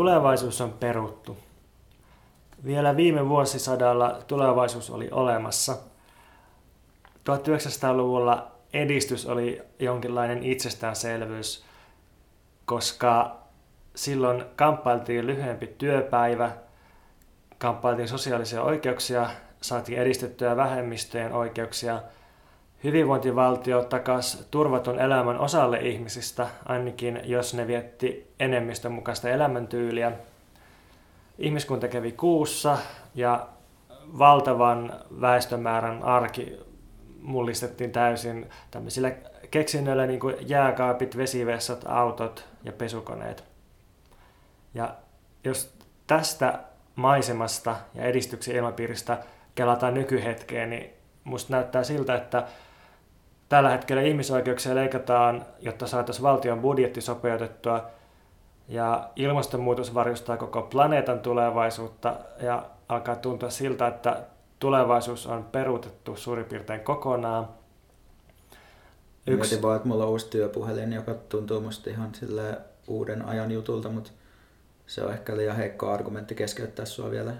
[0.00, 1.38] Tulevaisuus on peruttu.
[2.64, 5.76] Vielä viime vuosisadalla tulevaisuus oli olemassa.
[7.06, 11.64] 1900-luvulla edistys oli jonkinlainen itsestäänselvyys,
[12.64, 13.36] koska
[13.94, 16.52] silloin kamppailtiin lyhyempi työpäivä,
[17.58, 19.30] kamppailtiin sosiaalisia oikeuksia,
[19.60, 22.02] saatiin edistettyä vähemmistöjen oikeuksia.
[22.84, 30.12] Hyvinvointivaltio takas turvatun elämän osalle ihmisistä, ainakin jos ne vietti enemmistön mukaista elämäntyyliä.
[31.38, 32.78] Ihmiskunta kävi kuussa
[33.14, 33.48] ja
[34.18, 36.60] valtavan väestömäärän arki
[37.22, 39.12] mullistettiin täysin tämmöisillä
[39.50, 43.44] keksinnöillä niin kuin jääkaapit, vesivessat, autot ja pesukoneet.
[44.74, 44.94] Ja
[45.44, 45.74] jos
[46.06, 46.58] tästä
[46.96, 49.18] maisemasta ja edistyksen ilmapiiristä
[49.54, 50.90] kelataan nykyhetkeen, niin
[51.24, 52.46] musta näyttää siltä, että
[53.50, 57.86] tällä hetkellä ihmisoikeuksia leikataan, jotta saataisiin valtion budjetti sopeutettua,
[58.68, 64.22] ja ilmastonmuutos varjostaa koko planeetan tulevaisuutta, ja alkaa tuntua siltä, että
[64.58, 67.48] tulevaisuus on peruutettu suurin piirtein kokonaan.
[69.26, 69.50] Yksi...
[69.50, 72.12] Mietin vaan, että mulla on uusi työpuhelin, joka tuntuu musta ihan
[72.86, 74.10] uuden ajan jutulta, mutta
[74.86, 77.32] se on ehkä liian heikko argumentti keskeyttää sua vielä.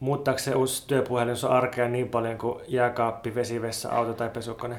[0.00, 4.76] Muuttaako se uusi työpuhelin sun arkea niin paljon kuin jääkaappi, vesivessa, auto tai pesukone?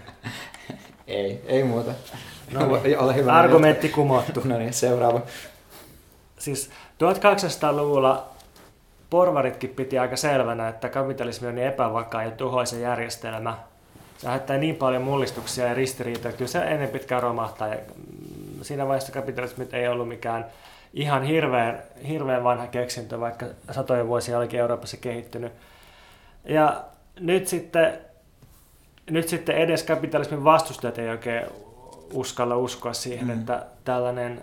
[1.07, 1.91] ei, ei muuta.
[2.51, 2.99] No, niin.
[2.99, 3.34] Ole hyvä.
[3.34, 4.41] Argumentti kumottu.
[4.45, 5.21] no niin, seuraava.
[6.39, 6.69] Siis
[7.03, 8.29] 1800-luvulla
[9.10, 13.57] porvaritkin piti aika selvänä, että kapitalismi on niin epävakaa ja tuhoisa järjestelmä.
[14.17, 17.67] Se aiheuttaa niin paljon mullistuksia ja ristiriitoja, että kyllä se ennen pitkään romahtaa.
[17.67, 20.45] Ja mm, siinä vaiheessa kapitalismi ei ollut mikään
[20.93, 25.54] ihan hirveän, hirveän vanha keksintö, vaikka satoja vuosia olikin Euroopassa kehittynyt.
[26.45, 26.84] Ja
[27.19, 27.97] nyt sitten,
[29.10, 31.45] nyt sitten edes kapitalismin vastustajat ei oikein
[32.13, 33.39] uskalla uskoa siihen, mm.
[33.39, 34.41] että tällainen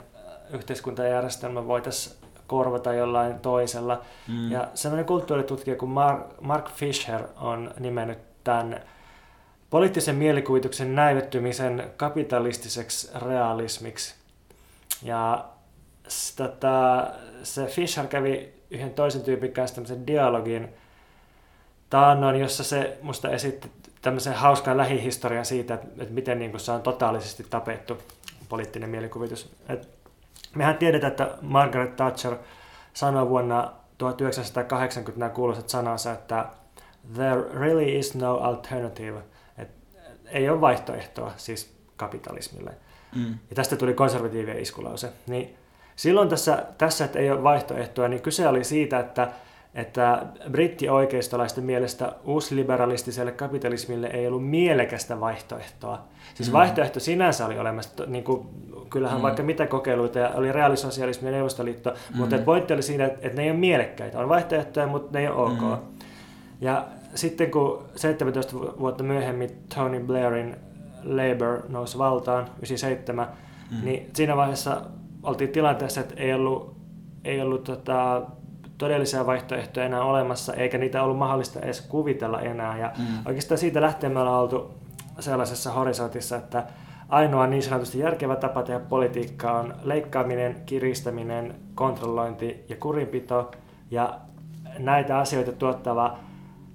[0.52, 4.02] yhteiskuntajärjestelmä voitaisiin korvata jollain toisella.
[4.28, 4.50] Mm.
[4.50, 8.80] Ja sellainen kulttuuritutkija kuin Mark, Mark Fisher on nimennyt tämän
[9.70, 14.14] poliittisen mielikuvituksen näivettymisen kapitalistiseksi realismiksi.
[15.02, 15.44] Ja
[16.36, 17.06] tota,
[17.42, 20.68] se Fisher kävi yhden toisen tyypin kanssa tämmöisen dialogin
[21.90, 23.70] taannoin, jossa se musta esitti
[24.02, 27.98] tämmöisen hauskan lähihistorian siitä, että, että miten niin se on totaalisesti tapettu
[28.48, 29.52] poliittinen mielikuvitus.
[29.68, 29.88] Et
[30.54, 32.36] mehän tiedetään, että Margaret Thatcher
[32.94, 36.46] sanoi vuonna 1980 nämä kuuluisat sanansa, että
[37.14, 39.18] there really is no alternative,
[39.58, 39.74] että
[40.26, 42.70] ei ole vaihtoehtoa siis kapitalismille.
[43.14, 43.38] Mm.
[43.50, 45.12] Ja tästä tuli konservatiivien iskulause.
[45.26, 45.56] Niin
[45.98, 49.28] Silloin tässä, tässä että ei ole vaihtoehtoa, niin kyse oli siitä, että,
[49.74, 56.04] että brittioikeistolaisten mielestä uusliberalistiselle kapitalismille ei ollut mielekästä vaihtoehtoa.
[56.34, 56.52] Siis mm.
[56.52, 58.48] vaihtoehto sinänsä oli olemassa, niin kuin,
[58.90, 59.22] kyllähän mm.
[59.22, 62.16] vaikka mitä kokeiluita, ja oli reaalisosialismi ja neuvostoliitto, mm.
[62.16, 64.18] mutta pointti oli siinä, että, että ne ei ole mielekkäitä.
[64.18, 65.60] On vaihtoehtoja, mutta ne ei ole ok.
[65.60, 65.86] Mm.
[66.60, 70.56] Ja sitten kun 17 vuotta myöhemmin Tony Blairin
[71.04, 73.28] Labour nousi valtaan, 97,
[73.70, 73.84] mm.
[73.84, 74.82] niin siinä vaiheessa
[75.28, 76.76] oltiin tilanteessa, että ei ollut,
[77.24, 78.22] ei ollut tota,
[78.78, 82.78] todellisia vaihtoehtoja enää olemassa, eikä niitä ollut mahdollista edes kuvitella enää.
[82.78, 83.04] Ja mm.
[83.26, 84.74] oikeastaan siitä lähtien me ollaan oltu
[85.20, 86.64] sellaisessa horisontissa, että
[87.08, 93.50] ainoa niin sanotusti järkevä tapa tehdä politiikkaa on leikkaaminen, kiristäminen, kontrollointi ja kurinpito.
[93.90, 94.18] Ja
[94.78, 96.18] näitä asioita tuottava,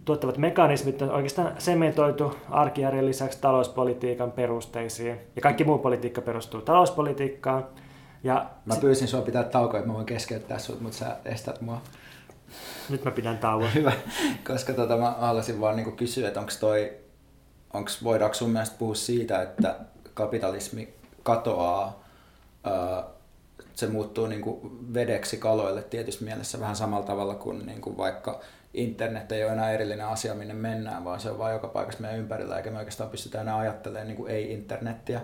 [0.06, 5.18] tuottavat mekanismit on oikeastaan sementoitu arkijärjen lisäksi talouspolitiikan perusteisiin.
[5.36, 7.64] Ja kaikki muu politiikka perustuu talouspolitiikkaan.
[8.24, 11.82] Ja mä pyysin sua pitää taukoa, että mä voin keskeyttää sut, mutta sä estät mua.
[12.90, 13.74] Nyt mä pidän tauon.
[13.76, 13.92] Hyvä,
[14.48, 16.94] koska tota, mä haluaisin vaan niinku kysyä, että onko toi,
[17.74, 19.76] onks, voidaanko sun mielestä puhua siitä, että
[20.14, 22.04] kapitalismi katoaa,
[22.64, 23.04] ää,
[23.76, 28.42] se muuttuu niinku vedeksi kaloille tietysti mielessä vähän samalla tavalla kuin niinku vaikka
[28.74, 32.20] internet ei ole enää erillinen asia, minne mennään, vaan se on vain joka paikassa meidän
[32.20, 35.22] ympärillä, eikä me oikeastaan pystytä enää ajattelemaan niin ei-internettiä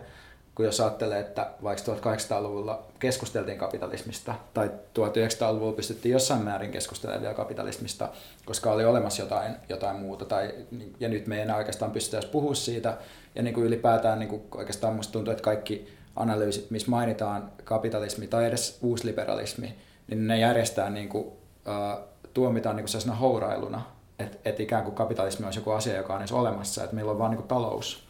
[0.59, 7.33] kun jos ajattelee, että vaikka 1800-luvulla keskusteltiin kapitalismista, tai 1900-luvulla pystyttiin jossain määrin keskustelemaan vielä
[7.33, 8.09] kapitalismista,
[8.45, 10.53] koska oli olemassa jotain, jotain muuta, tai,
[10.99, 12.97] ja nyt me ei enää oikeastaan pystytä puhua siitä,
[13.35, 18.27] ja niin kuin ylipäätään niin kuin oikeastaan musta tuntuu, että kaikki analyysit, missä mainitaan kapitalismi
[18.27, 19.75] tai edes uusliberalismi,
[20.07, 23.81] niin ne järjestää niin kuin, uh, tuomitaan niin kuin hourailuna,
[24.19, 27.19] että et ikään kuin kapitalismi olisi joku asia, joka on edes olemassa, että meillä on
[27.19, 28.08] vaan niin kuin talous,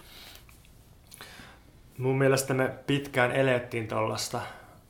[1.99, 4.41] mun mielestä me pitkään elettiin tuollaista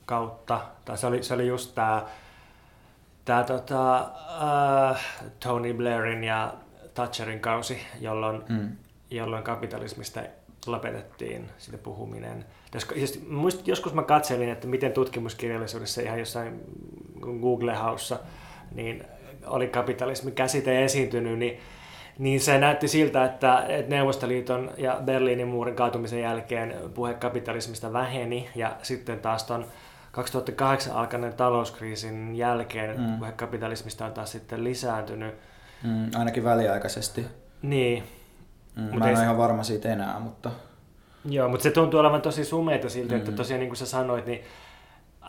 [0.06, 0.60] kautta.
[0.84, 2.06] Tai se oli, se oli just tämä
[3.24, 4.10] tää, tota,
[4.90, 6.54] äh, Tony Blairin ja
[6.94, 8.76] Thatcherin kausi, jolloin, mm.
[9.10, 10.20] jolloin kapitalismista
[10.66, 12.44] lopetettiin sitä puhuminen.
[12.78, 13.24] Siis,
[13.66, 16.60] joskus mä katselin, että miten tutkimuskirjallisuudessa ihan jossain
[17.20, 18.18] Google-haussa
[18.74, 19.04] niin
[19.46, 21.60] oli kapitalismi käsite esiintynyt, niin
[22.20, 28.48] niin se näytti siltä, että, että Neuvostoliiton ja Berliinin muurin kaatumisen jälkeen puhe kapitalismista väheni
[28.54, 29.66] ja sitten taas tuon
[30.12, 33.18] 2008 alkaneen talouskriisin jälkeen mm.
[33.18, 35.34] puhe kapitalismista on taas sitten lisääntynyt.
[35.82, 37.26] Mm, ainakin väliaikaisesti.
[37.62, 38.02] Niin.
[38.76, 40.50] Mm, mä en ole ihan varma siitä enää, mutta...
[41.24, 43.18] Joo, mutta se tuntuu olevan tosi sumeita siltä, mm.
[43.18, 44.40] että tosiaan niin kuin sä sanoit, niin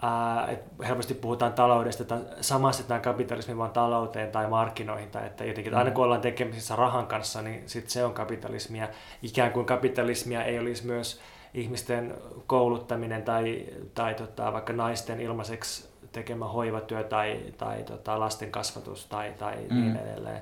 [0.02, 5.74] ää, että helposti puhutaan taloudesta, että samastetaan kapitalismi vaan talouteen tai markkinoihin, tai että jotenkin,
[5.74, 5.78] mm.
[5.78, 8.90] aina kun ollaan tekemisissä rahan kanssa, niin sit se on kapitalismia.
[9.22, 11.22] Ikään kuin kapitalismia ei olisi myös
[11.54, 12.14] ihmisten
[12.48, 19.34] kouluttaminen tai, tai tota, vaikka naisten ilmaiseksi tekemä hoivatyö tai, tai tota, lasten kasvatus tai,
[19.40, 19.76] tai mm.
[19.76, 20.42] niin edelleen.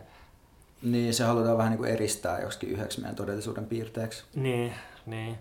[0.82, 4.24] Niin, se halutaan vähän niin kuin eristää joskin yhdeksi meidän todellisuuden piirteeksi.
[4.36, 4.74] Niin,
[5.06, 5.38] niin.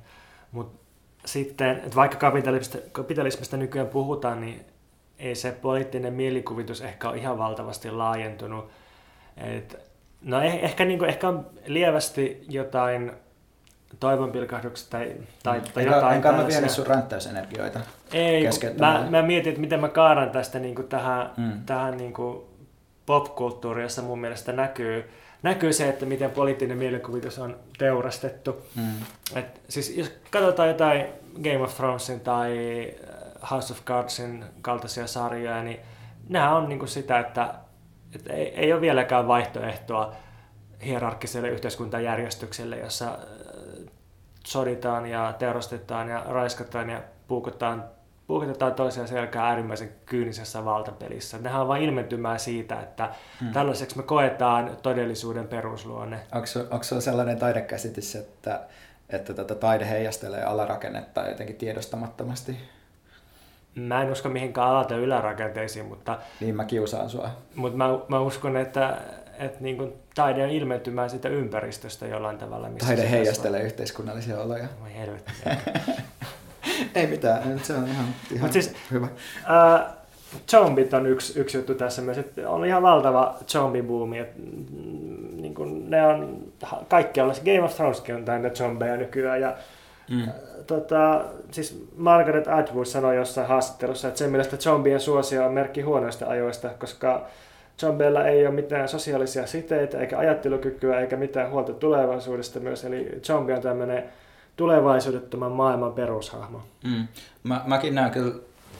[0.52, 0.87] mutta
[1.24, 4.64] sitten, että vaikka kapitalismista, kapitalismista nykyään puhutaan, niin
[5.18, 8.70] ei se poliittinen mielikuvitus ehkä ole ihan valtavasti laajentunut.
[9.36, 9.88] Et,
[10.22, 13.12] no eh, ehkä, niin kuin, ehkä on lievästi jotain
[14.00, 17.80] toivonpilkahduksia tai, tai, tai enkä, jotain Enkä mä vienyt sun ränttäysenergioita
[18.12, 18.48] Ei,
[18.80, 21.52] mä, mä, mietin, että miten mä kaaran tästä niin kuin tähän, mm.
[21.66, 22.42] tähän niin kuin
[23.06, 25.10] popkulttuuriin, jossa mun mielestä näkyy
[25.42, 28.56] näkyy se, että miten poliittinen mielikuvitus on teurastettu.
[28.74, 28.92] Mm.
[29.36, 31.06] Et, siis jos katsotaan jotain
[31.42, 32.52] Game of Thronesin tai
[33.42, 35.80] äh, House of Cardsin kaltaisia sarjoja, niin
[36.28, 37.54] nämä on niin kuin sitä, että,
[38.14, 40.14] että ei, ei ole vieläkään vaihtoehtoa
[40.84, 43.18] hierarkkiselle yhteiskuntajärjestykselle, jossa äh,
[44.46, 47.84] soditaan ja teurastetaan ja raiskataan ja puukotaan
[48.28, 51.38] puukotetaan toisiaan selkää äärimmäisen kyynisessä valtapelissä.
[51.38, 53.52] Nehän on vain ilmentymää siitä, että hmm.
[53.52, 56.18] tällaiseksi me koetaan todellisuuden perusluonne.
[56.70, 58.60] Onko, se sellainen taidekäsitys, että,
[59.10, 62.56] että tätä taide heijastelee alarakennetta jotenkin tiedostamattomasti?
[63.74, 66.18] Mä en usko mihinkään ala- tai ylärakenteisiin, mutta...
[66.40, 67.30] Niin mä kiusaan sua.
[67.54, 68.96] Mutta mä, mä uskon, että,
[69.38, 72.68] että niin kuin taide on ilmentymään siitä ympäristöstä jollain tavalla.
[72.68, 74.68] Missä taide heijastelee yhteiskunnallisia oloja.
[74.80, 75.32] Voi helvetti.
[76.94, 79.08] Ei mitään, se on ihan, ihan Mut siis, hyvä.
[79.50, 79.86] Äh,
[80.50, 84.18] zombit on yksi, yksi juttu tässä myös, että on ihan valtava zombibuumi.
[84.18, 86.42] Että, mm, niin kuin ne on,
[86.88, 89.40] kaikki on, Game of Throneskin on täynnä zombeja nykyään.
[89.40, 89.56] Ja,
[90.10, 90.22] mm.
[90.22, 90.34] äh,
[90.66, 96.26] tota, siis Margaret Atwood sanoi jossain haastattelussa, että sen mielestä zombien suosio on merkki huonoista
[96.26, 97.26] ajoista, koska
[97.80, 102.84] zombeilla ei ole mitään sosiaalisia siteitä, eikä ajattelukykyä, eikä mitään huolta tulevaisuudesta myös.
[102.84, 104.04] Eli zombie on tämmöinen
[104.58, 106.62] tulevaisuudettoman maailman perushahmo.
[106.84, 107.08] Mm.
[107.42, 108.34] Mä, mäkin näen kyllä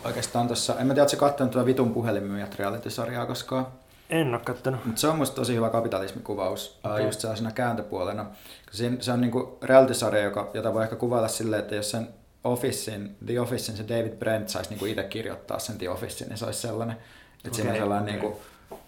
[0.05, 3.67] oikeastaan tuossa, en mä tiedä, ootko katsonut tuota vitun puhelimia reality-sarjaa koskaan?
[4.11, 4.85] En ole kattonut.
[4.85, 7.03] Mutta se on musta tosi hyvä kapitalismikuvaus, okay.
[7.03, 8.27] just sellaisena kääntöpuolena.
[8.71, 12.09] Siinä, se on niinku reality-sarja, joka, jota voi ehkä kuvailla silleen, että jos sen
[12.45, 16.45] Officein, The Officein se David Brent saisi niinku itse kirjoittaa sen The Officein, niin se
[16.45, 18.29] olisi sellainen, että okay, siinä on sellainen okay.
[18.29, 18.41] niinku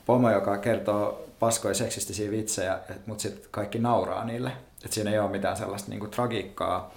[0.07, 4.53] pomo, joka kertoo paskoja seksistisiä vitsejä, mutta sitten kaikki nauraa niille.
[4.85, 6.95] Että siinä ei ole mitään sellaista niinku tragiikkaa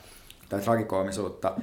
[0.49, 1.53] tai tragikoomisuutta.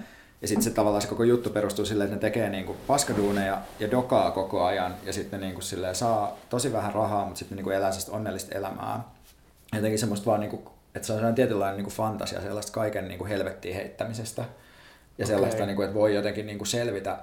[0.42, 3.90] Ja sitten se tavallaan se koko juttu perustuu silleen, että ne tekee niinku paskaduuneja ja
[3.90, 4.94] dokaa koko ajan.
[5.04, 8.54] Ja sitten ne niinku silleen saa tosi vähän rahaa, mutta sitten ne niinku elää onnellista
[8.54, 9.04] elämää.
[9.72, 13.18] Jotenkin semmoista vaan niinku että se on sellainen tietynlainen niin kuin fantasia sellaista kaiken niin
[13.18, 14.42] kuin helvettiin heittämisestä.
[14.42, 14.46] Ja
[15.24, 15.26] Okei.
[15.26, 17.18] sellaista, niin kuin, että voi jotenkin niin kuin selvitä,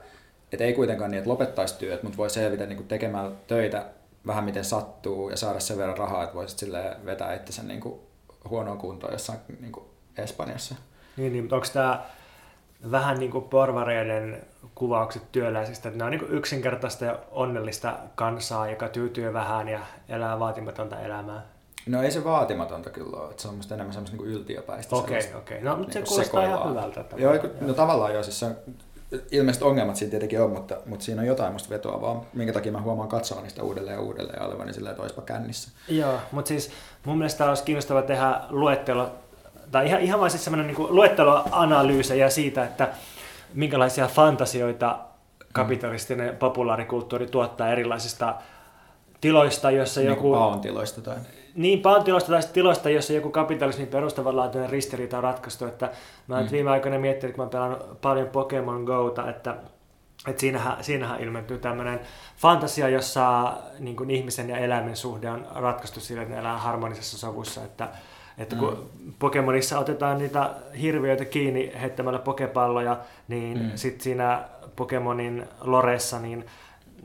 [0.52, 3.86] että ei kuitenkaan niin, että lopettaisi työt, mutta voi selvitä niin kuin tekemään töitä
[4.28, 6.70] vähän miten sattuu ja saada sen verran rahaa, että voisit
[7.06, 8.00] vetää itsensä niin kuin
[8.50, 9.86] huonoon kuntoon jossain niin kuin
[10.18, 10.76] Espanjassa.
[11.18, 12.04] Niin, niin mutta onko tämä
[12.92, 14.42] vähän niin kuin porvareiden
[14.76, 19.80] kuvaukset työläisistä, että ne on niin yksinkertaista ja onnellista kansaa, joka tyytyy vähän ja
[20.10, 21.42] elää vaatimatonta elämää?
[21.88, 24.96] No ei se vaatimatonta kyllä ole, että se on musta enemmän semmoista niin yltiöpäistä.
[24.96, 25.62] Okei, sellaista okei.
[25.62, 27.06] No, mutta se niinku kuulostaa ihan hyvältä.
[27.18, 27.68] Joo, tavallaan.
[27.68, 28.56] no tavallaan joo, siis se on,
[29.32, 32.72] ilmeisesti ongelmat siinä tietenkin on, mutta, mutta siinä on jotain musta vetoa vaan, minkä takia
[32.72, 35.70] mä huomaan katsoa niistä uudelleen ja uudelleen ja olevani silleen, että oispa kännissä.
[35.88, 36.72] Joo, mutta siis
[37.06, 39.12] mun mielestä olisi kiinnostava tehdä luettelo,
[39.72, 42.90] tai ihan, ihan vain siis semmoinen niin luetteloanalyysejä siitä, että
[43.54, 45.00] minkälaisia fantasioita
[45.54, 48.36] kapitalistinen populaarikulttuuri tuottaa erilaisista
[49.22, 50.32] tiloista, jossa Niin joku...
[50.32, 51.16] paon tiloista tai...
[51.58, 55.66] Niin, paon tiloista tai tiloista, jossa joku kapitalismin perustavanlaatuinen ristiriita on ratkaistu.
[55.66, 55.92] Että
[56.28, 56.52] mä oon Mm.
[56.52, 59.58] viime aikoina miettinyt, kun mä oon pelannut paljon Pokemon Gota, että,
[60.28, 62.00] että siinähän, siinähän ilmentyy tämmöinen
[62.38, 67.18] fantasia, jossa niin kuin ihmisen ja eläimen suhde on ratkaistu sillä, että ne elää harmonisessa
[67.18, 67.64] sovussa.
[67.64, 67.90] Että,
[68.38, 68.90] että kun
[69.20, 70.50] Pokemonissa otetaan niitä
[70.82, 73.64] hirviöitä kiinni heittämällä pokepalloja, niin Mm.
[73.64, 73.72] mm.
[73.76, 74.42] sitten siinä
[74.76, 76.46] Pokemonin loressa, niin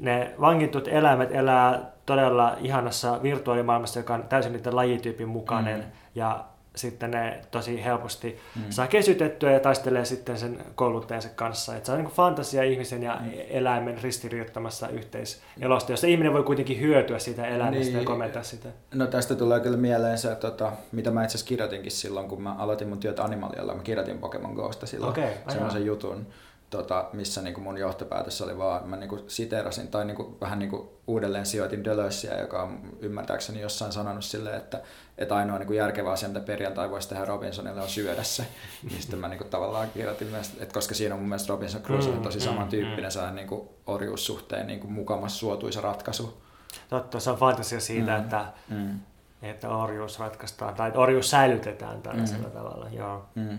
[0.02, 5.80] ne vangitut eläimet elää todella ihanassa virtuaalimaailmassa, joka on täysin niiden lajityypin mukainen.
[5.80, 5.86] Mm.
[6.14, 6.44] Ja
[6.76, 8.62] sitten ne tosi helposti Mm.
[8.70, 11.76] saa kesytettyä ja taistelee sitten sen kouluttajansa kanssa.
[11.76, 13.30] Et se on niin fantasia ihmisen ja Mm.
[13.50, 17.98] eläimen ristiriittamassa yhteiselosta, jossa ihminen voi kuitenkin hyötyä siitä elämästä Niin.
[17.98, 18.68] ja komentaa sitä.
[18.94, 22.54] No tästä tulee kyllä mieleen se, tota, mitä mä itse asiassa kirjoitinkin silloin, kun mä
[22.54, 23.74] aloitin mun työt Animalialla.
[23.74, 26.26] Mä kirjoitin Pokemon Gosta silloin Okei, ai semmoisen jutun,
[26.72, 31.46] tota, missä niinku mun johtopäätös oli vaan, mä niinku siterasin tai niinku, vähän niinku uudelleen
[31.46, 34.80] sijoitin Deleuzeä, joka on ymmärtääkseni jossain sanonut silleen, että,
[35.18, 38.46] että ainoa niinku järkevä asia, mitä perjantai voisi tehdä Robinsonille on syödä se.
[38.90, 42.14] Niin sitten mä niinku tavallaan kirjoitin myös, että koska siinä on mun mielestä Robinson Crusoe
[42.14, 43.10] Mm, tosi mm, samantyyppinen mm.
[43.10, 46.42] sellainen niinku orjuussuhteen niinku mukamas suotuisa ratkaisu.
[46.88, 48.22] Totta, se on fantasia siitä, Mm.
[48.24, 48.98] että, Mm.
[49.42, 52.54] että orjuus ratkaistaan, tai orjuus säilytetään tällaisella Mm.
[52.54, 52.88] tavalla.
[52.92, 53.24] Joo.
[53.34, 53.58] Mm.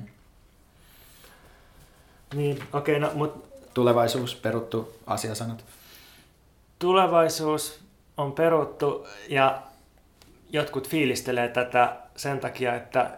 [2.34, 5.66] Niin, okei, no, mutta Tulevaisuus, peruttu asiasanat.
[6.80, 7.80] tulevaisuus
[8.18, 9.62] on peruttu ja
[10.52, 13.12] jotkut fiilistelee tätä sen takia, että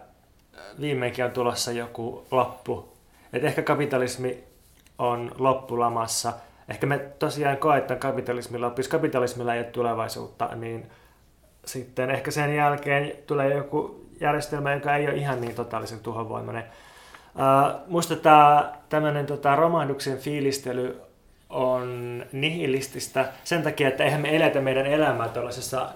[0.80, 2.96] viimeinkin on tulossa joku loppu.
[3.32, 4.44] Et ehkä kapitalismi
[4.98, 6.32] on loppulamassa.
[6.68, 8.80] Ehkä me tosiaan koetaan kapitalismin loppu.
[8.80, 10.90] Jos kapitalismilla ei ole tulevaisuutta, niin
[11.64, 16.64] sitten ehkä sen jälkeen tulee joku järjestelmä, joka ei ole ihan niin totaalisen tuhovoimainen.
[17.36, 21.00] Uh, musta tämä tämmöinen tota, romahduksen fiilistely
[21.50, 25.88] on nihilististä sen takia, että eihän me eletä meidän elämää tuollaisessa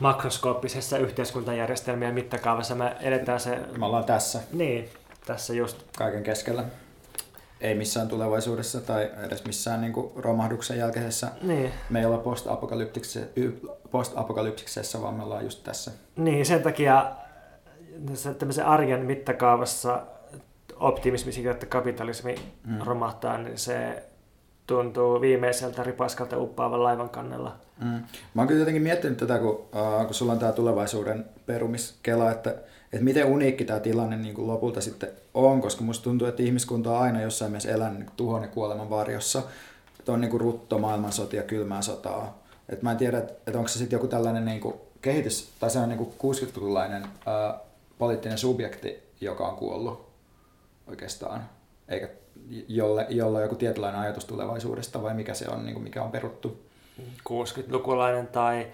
[0.00, 2.74] makroskooppisessa yhteiskuntajärjestelmien mittakaavassa.
[2.74, 4.88] Me eletään se, Me ollaan tässä niin,
[5.26, 5.82] tässä just.
[5.98, 6.64] kaiken keskellä.
[7.60, 11.28] Ei missään tulevaisuudessa tai edes missään niin kuin romahduksen jälkeisessä.
[11.42, 13.20] Niin, Me ei olla post-apokalyptiksessä,
[13.90, 15.90] post-apokalyptiksessa, vaan me ollaan just tässä.
[16.16, 17.06] niin sen takia
[18.38, 20.02] tämmöisen arjen mittakaavassa
[20.80, 22.34] optimismi siitä, että kapitalismi
[22.66, 22.78] Mm.
[22.84, 24.02] romahtaa, niin se
[24.66, 27.56] tuntuu viimeiseltä ripaskalta uppaavan laivan kannella.
[27.80, 28.02] Mm.
[28.34, 32.50] Mä oon kyllä jotenkin miettinyt tätä, kun, uh, kun sulla on tämä tulevaisuuden perumiskela, että,
[32.92, 36.90] että miten uniikki tämä tilanne niin kuin lopulta sitten on, koska musta tuntuu, että ihmiskunta
[36.90, 39.42] on aina jossain mielessä elänyt niin tuhon ja kuoleman varjossa.
[39.98, 42.42] Että on niin kuin rutto, maailmansotia, kylmää sotaa.
[42.68, 45.78] Et mä en tiedä, että onko se sitten joku tällainen niin kuin kehitys, tai se
[45.78, 47.60] on niin kuin 60-lukulainen uh,
[47.98, 50.05] poliittinen subjekti, joka on kuollut
[50.86, 51.48] oikeastaan,
[51.88, 52.08] eikä
[52.68, 56.66] jolle, jolla joku tietynlainen ajatus tulevaisuudesta, vai mikä se on, niin kuin mikä on peruttu.
[57.28, 58.66] 60-lukulainen tai,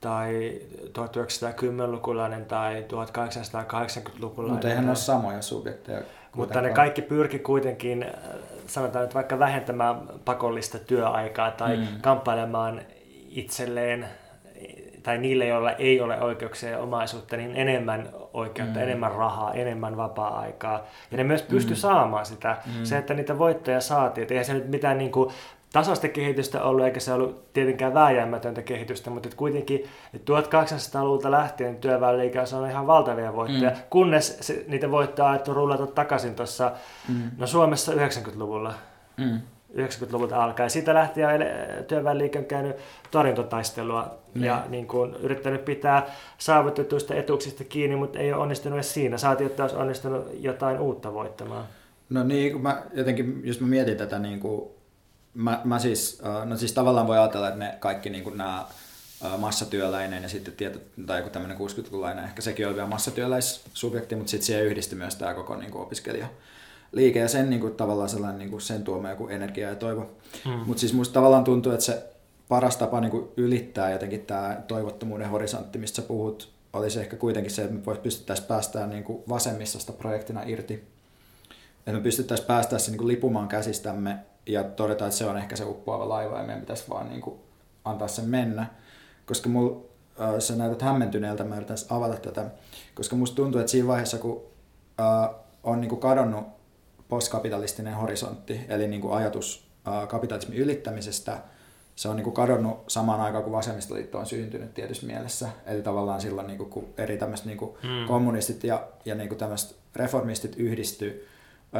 [0.00, 4.52] tai 1910-lukulainen tai 1880-lukulainen.
[4.52, 6.02] Mutta eihän ne ole samoja subjekteja.
[6.36, 8.10] Mutta ne kaikki pyrki kuitenkin, äh,
[8.66, 11.86] sanotaan nyt vaikka vähentämään pakollista työaikaa tai mm.
[12.00, 12.80] kamppailemaan
[13.28, 14.08] itselleen
[15.02, 18.78] tai niille, joilla ei ole oikeuksia ja omaisuutta, niin enemmän oikeutta, Mm.
[18.78, 18.82] mm.
[18.88, 20.80] enemmän rahaa, enemmän vapaa-aikaa.
[21.10, 21.76] Ja ne myös pysty Mm.
[21.76, 22.56] saamaan sitä.
[22.66, 22.84] Mm.
[22.84, 24.22] Se, että niitä voittoja saatiin.
[24.22, 25.30] Et eihän se nyt mitään niin kuin,
[25.72, 29.84] tasasta kehitystä ollut, eikä se ollut tietenkään vääjäämätöntä kehitystä, mutta et kuitenkin
[30.14, 33.76] et 1800-luvulta lähtien työväenliike on saanut ihan valtavia voittoja, Mm.
[33.90, 36.72] kunnes se, niitä voittoja on alettu rullata takaisin tuossa
[37.08, 37.30] Mm.
[37.38, 38.74] no Suomessa 90-luvulla.
[39.16, 39.40] Mm.
[39.74, 40.70] 90-luvulta alkaen.
[40.70, 41.28] Siitä lähtien
[41.88, 42.76] työväenliike on käynyt
[43.10, 44.44] torjuntotaistelua Niin.
[44.44, 49.18] ja niin kuin, yrittänyt pitää saavutetuista etuuksista kiinni, mutta ei ole onnistunut edes siinä.
[49.18, 51.64] Saatiin, että olisi onnistunut jotain uutta voittamaan.
[52.10, 54.70] No niin, kun mä jotenkin, jos mä mietin tätä, niin kuin,
[55.34, 58.66] mä, mä siis, äh, no siis tavallaan voi ajatella, että ne kaikki niin kuin nämä
[59.38, 64.46] massatyöläinen ja sitten tieto, tai joku tämmöinen 60-lukulainen, ehkä sekin oli vielä massatyöläissubjekti, mutta sitten
[64.46, 66.26] siihen yhdistyi myös tämä koko niin kuin opiskelija
[66.92, 70.10] liike ja sen niin kuin, tavallaan sellainen niin kuin sen tuoma joku energia ja toivo.
[70.44, 70.52] Hmm.
[70.66, 72.11] Mutta siis musta tavallaan tuntuu, että se
[72.48, 77.50] paras tapa niin kuin ylittää jotenkin tämä toivottomuuden horisontti, mistä sä puhut, olisi ehkä kuitenkin
[77.52, 80.74] se, että me pystyttäisiin päästään niin kuin vasemmistosta projektina irti.
[81.78, 85.56] Että me pystyttäisiin päästään se niin kuin lipumaan käsistämme ja todeta, että se on ehkä
[85.56, 87.40] se uppoava laiva ja meidän pitäisi vaan niin kuin
[87.84, 88.66] antaa sen mennä.
[89.26, 89.70] Koska mul,
[90.20, 92.50] äh, sä näytät hämmentyneeltä, mä yritän avata tätä,
[92.94, 94.42] koska musta tuntuu, että siinä vaiheessa, kun
[95.00, 95.30] äh,
[95.64, 96.44] on niin kuin kadonnut
[97.08, 101.38] postkapitalistinen horisontti, eli niin kuin ajatus äh, kapitalismin ylittämisestä,
[101.96, 105.48] se on niin kuin kadonnut samaan aikaan, kun vasemmistoliitto on syntynyt tietyssä mielessä.
[105.66, 108.06] Eli tavallaan silloin, niin kuin, kun eri tämmöiset niin kuin hmm.
[108.06, 111.28] kommunistit ja, ja niin kuin tämmöiset reformistit yhdistyi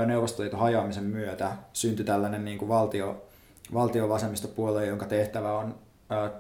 [0.07, 3.23] Neuvostoliiton hajoamisen myötä, syntyi tällainen niin kuin valtio,
[3.75, 5.75] valtio vasemmistopuolue, jonka tehtävä on
[6.11, 6.31] ää,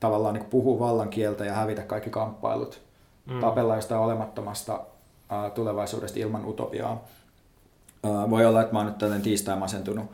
[0.00, 2.82] tavallaan niin kuin puhua vallan kieltä ja hävitä kaikki kamppailut,
[3.30, 3.40] hmm.
[3.40, 4.80] tapella jostain olemattomasta
[5.28, 7.04] ää, tulevaisuudesta ilman utopiaa.
[8.04, 10.10] Ää, voi olla, että mä oon nyt tällainen tiistai masentunut,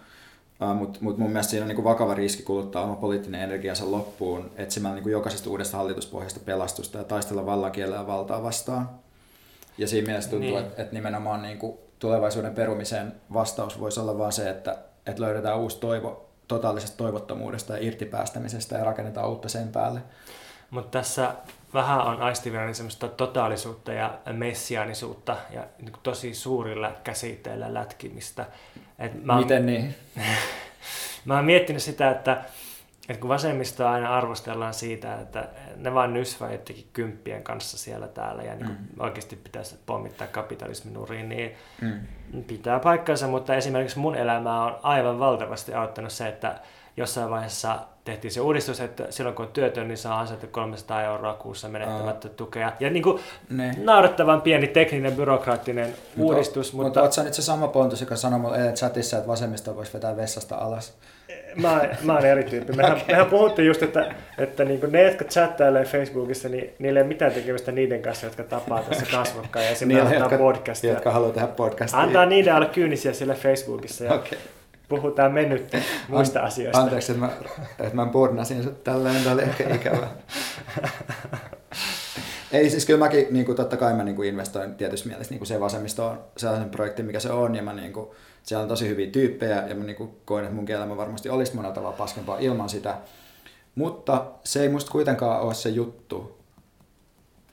[0.75, 4.95] mutta mut mun mielestä siinä on niinku vakava riski kuluttaa oma poliittinen energiansa loppuun etsimällä
[4.95, 8.91] niinku jokaisesta uudesta hallituspohjasta pelastusta ja taistella vallankielellä ja valtaa vastaan.
[9.79, 10.61] Ja siinä mielessä tuntuu, niin.
[10.61, 15.81] että et nimenomaan niinku tulevaisuuden perumisen vastaus voisi olla vaan se, että et löydetään uusi
[15.81, 20.01] toivo totaalisesta toivottomuudesta ja irtipäästämisestä ja rakennetaan uutta sen päälle.
[20.71, 21.35] Mutta tässä
[21.75, 28.47] vähän on aistivina niin semmoista totaalisuutta ja messiaanisuutta ja niin tosi suurilla käsitteillä lätkimistä.
[29.03, 29.95] Et mä Miten niin?
[31.25, 32.45] mä oon miettinyt sitä, että,
[33.09, 38.43] että kun vasemmista aina arvostellaan siitä, että ne vaan nysvää jotenkin kymppien kanssa siellä täällä
[38.43, 38.77] ja niin mm.
[38.99, 42.45] oikeasti pitäisi pommittaa kapitalismin nuriin, niin mm.
[42.45, 46.61] pitää paikkansa, mutta esimerkiksi mun elämää on aivan valtavasti auttanut se, että
[46.97, 51.35] jossain vaiheessa tehtiin se uudistus, että silloin kun on työtön, niin saa ansaita 300 euroa
[51.35, 52.35] kuussa menettämättä uh.
[52.35, 52.73] tukea.
[52.81, 53.75] Ja niin kuin ne.
[53.83, 56.75] naurettavan pieni tekninen, byrokraattinen Mut uudistus.
[56.75, 60.17] O, mutta mutta nyt se sama Pontus, joka sanoi mulle chatissa, että vasemmista voisi vetää
[60.17, 60.95] vessasta alas?
[61.57, 62.73] Mä, mä oon eri tyyppi.
[62.73, 63.05] Mehän, okay.
[63.09, 67.33] mehän puhuttiin just, että, että niin ne, jotka chattailee Facebookissa, niin niillä ei ole mitään
[67.33, 70.93] tekemistä niiden kanssa, jotka tapaa tässä kasvokkaan ja niillä, jotka, podcastia.
[70.93, 72.01] jotka haluaa tehdä podcastia.
[72.01, 74.05] Antaa niiden olla kyynisiä siellä Facebookissa.
[74.05, 74.39] Ja okay
[74.97, 75.73] puhutaan mennyt
[76.09, 76.81] muista An- asioista.
[76.81, 77.33] Anteeksi, että mä,
[77.79, 80.09] että mä burnasin sut tälleen, tämä oli ehkä ikävä.
[82.53, 85.39] Ei siis kyllä mäkin, niin kuin, totta kai mä niin kuin investoin tietysti mielessä niin
[85.39, 88.09] kuin se vasemmisto on sellaisen projekti, mikä se on, ja mä niin kuin,
[88.43, 91.57] siellä on tosi hyviä tyyppejä, ja mä niin kuin, koen, että mun elämä varmasti olisi
[91.57, 92.95] monella tavalla paskempaa ilman sitä.
[93.75, 96.39] Mutta se ei musta kuitenkaan ole se juttu.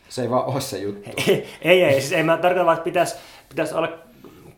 [0.09, 1.09] Se ei vaan ole se juttu.
[1.27, 3.15] Ei, ei, ei siis ei mä tarkoita, että pitäisi,
[3.49, 3.99] pitäisi olla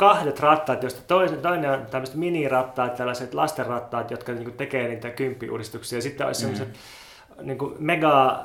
[0.02, 5.98] kahdet rattaat, joista toinen, toinen on tämmöiset minirattaat, tällaiset lastenrattaat, jotka niin tekee niitä kymppiuudistuksia.
[5.98, 6.56] Ja sitten olisi mm.
[6.56, 6.80] sellaiset
[7.42, 8.38] niin mega äh,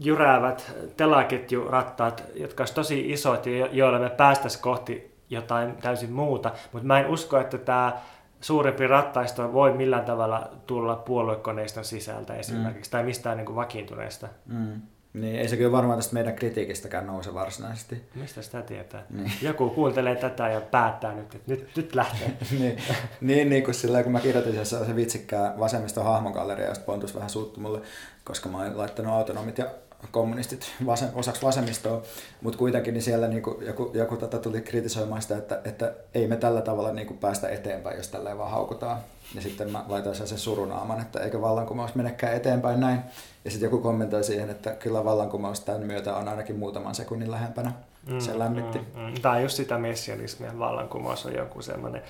[0.00, 6.52] jyräävät telaketjurattaat, jotka olisi tosi isot ja joilla me päästäisiin kohti jotain täysin muuta.
[6.72, 7.92] Mutta mä en usko, että tämä
[8.40, 12.92] suurempi rattaisto voi millään tavalla tulla puoluekoneiston sisältä esimerkiksi, mm.
[12.92, 14.28] tai mistään niin kuin vakiintuneesta.
[14.46, 14.82] Mm.
[15.12, 18.02] Niin, ei se kyllä varmaan tästä meidän kritiikistäkään nouse varsinaisesti.
[18.14, 19.04] Mistä sitä tietää?
[19.10, 19.32] Niin.
[19.42, 22.32] Joku kuuntelee tätä ja päättää nyt, että nyt, nyt lähtee.
[22.58, 22.78] niin,
[23.20, 27.60] niin, niin kuin sillä, kun mä kirjoitin se vitsikkää vasemmiston hahmogalleria, josta Pontus vähän suuttu
[27.60, 27.80] mulle,
[28.24, 29.66] koska mä oon laittanut autonomit ja
[30.10, 32.02] kommunistit vasem, osaksi vasemmistoa,
[32.42, 36.26] mutta kuitenkin niin siellä niin kuin, joku, joku tätä tuli kritisoimaan sitä, että, että ei
[36.26, 38.98] me tällä tavalla niin kuin päästä eteenpäin, jos tällä vaan haukutaan.
[39.34, 43.00] Ja sitten mä laitoin sen surunaaman, että eikö vallankumous menekään eteenpäin näin.
[43.44, 47.72] Ja sitten joku kommentoi siihen, että kyllä vallankumous tämän myötä on ainakin muutaman sekunnin lähempänä.
[48.06, 48.78] Mm, se lämmitti.
[48.78, 49.14] Mm, mm.
[49.22, 50.58] Tämä on just sitä messianismia.
[50.58, 52.02] Vallankumous on joku semmoinen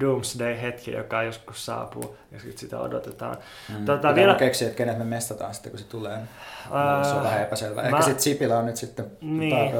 [0.00, 3.36] doomsday-hetki, joka joskus saapuu, ja sitten sitä odotetaan.
[3.68, 3.84] Mm.
[3.84, 4.34] Tota, vielä...
[4.34, 6.18] keksiä, että kenet me mestataan sitten, kun se tulee.
[6.18, 7.82] Uh, se on vähän epäselvä.
[7.82, 8.02] Ehkä mä...
[8.02, 9.70] sitten Sipilä on nyt sitten niin.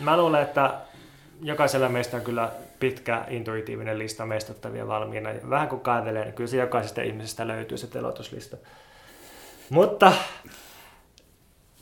[0.00, 0.74] Mä luulen, että
[1.42, 5.30] jokaisella meistä on kyllä pitkä intuitiivinen lista mestattavia valmiina.
[5.50, 8.56] Vähän kun kaivelee, niin kyllä se jokaisesta ihmisestä löytyy se telotuslista.
[9.70, 10.12] Mutta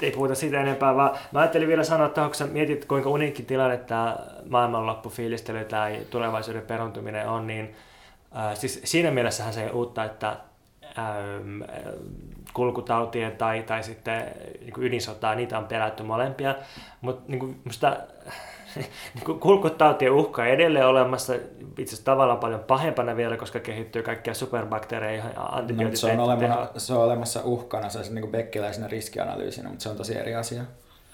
[0.03, 3.77] ei puhuta siitä enempää, vaan mä ajattelin vielä sanoa, että sä mietit, kuinka uniikki tilanne
[3.77, 4.17] tämä
[4.49, 7.77] maailmanloppufiilistely tai tulevaisuuden peruntuminen on, niin
[8.37, 10.37] äh, siis siinä mielessähän se ei uutta, että
[10.99, 11.63] ähm,
[12.53, 14.25] kulkutautien tai, tai sitten
[14.61, 16.55] niin ydinsotaa, niitä on pelätty molempia,
[17.01, 17.97] mutta niin musta
[19.41, 25.25] kulkutautien uhka on edelleen olemassa, itse asiassa tavallaan paljon pahempana vielä, koska kehittyy kaikkia superbakteereja
[25.35, 26.03] ja antibiootit.
[26.03, 29.89] No, se, on olemassa, se on olemassa uhkana, se on niin bekkiläisenä riskianalyysinä, mutta se
[29.89, 30.63] on tosi eri asia.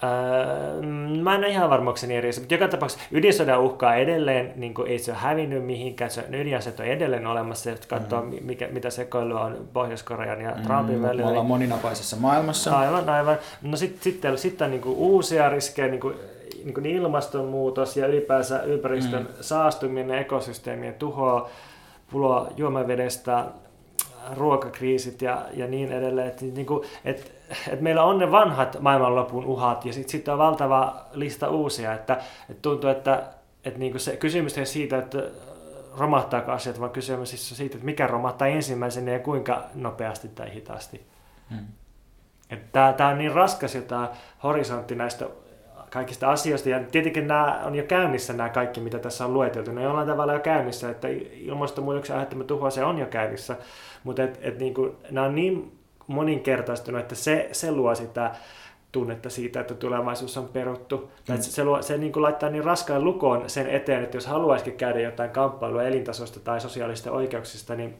[0.03, 0.81] Öö,
[1.21, 4.99] mä en ole ihan varmuukseni eri mutta joka tapauksessa ydinsodan uhkaa edelleen, niin kuin ei
[4.99, 8.45] se ole hävinnyt mihinkään, se ydinaseet on edelleen olemassa, jos katsoo mm-hmm.
[8.45, 11.23] mikä, mitä sekoilua on Pohjois-Korean ja mm, Trumpin mm, välillä.
[11.23, 12.79] Me ollaan moninapaisessa maailmassa.
[12.79, 13.37] Aivan, aivan.
[13.61, 16.15] No sitten sit, sit, sit on niin kuin uusia riskejä, niin kuin,
[16.63, 19.27] niin kuin ilmastonmuutos ja ylipäänsä ympäristön mm.
[19.41, 21.49] saastuminen, ekosysteemien tuhoa,
[22.11, 23.45] puloa juomavedestä,
[24.35, 26.27] ruokakriisit ja, ja niin edelleen.
[26.27, 27.31] Että niin kuin, et,
[27.69, 31.93] et meillä on ne vanhat maailmanlopun uhat ja sitten sit on valtava lista uusia.
[31.93, 32.17] Että,
[32.49, 33.23] et tuntuu, että
[33.65, 35.23] et niin kuin se kysymys ei siitä, että
[35.97, 40.53] romahtaako asiat, vaan kysymys siis on siitä, että mikä romahtaa ensimmäisenä ja kuinka nopeasti tai
[40.53, 41.05] hitaasti.
[41.49, 41.67] Hmm.
[42.71, 44.11] Tämä on niin raskas tämä
[44.43, 45.25] horisontti näistä
[45.93, 46.69] kaikista asioista.
[46.69, 49.71] Ja tietenkin nämä on jo käynnissä nämä kaikki, mitä tässä on lueteltu.
[49.71, 53.55] Ne on jollain tavalla jo käynnissä, että ilmastonmuutoksen aiheuttama tuhoa se on jo käynnissä.
[54.03, 55.77] Mutta et, et niin kuin, nämä on niin
[56.07, 58.31] moninkertaistunut, että se, se luo sitä
[58.91, 61.11] tunnetta siitä, että tulevaisuus on peruttu.
[61.29, 61.35] Mm.
[61.35, 64.77] Se, se, luo, se niin kuin laittaa niin raskaan lukoon sen eteen, että jos haluaisikin
[64.77, 67.93] käydä jotain kamppailua elintasosta tai sosiaalista oikeuksista, niin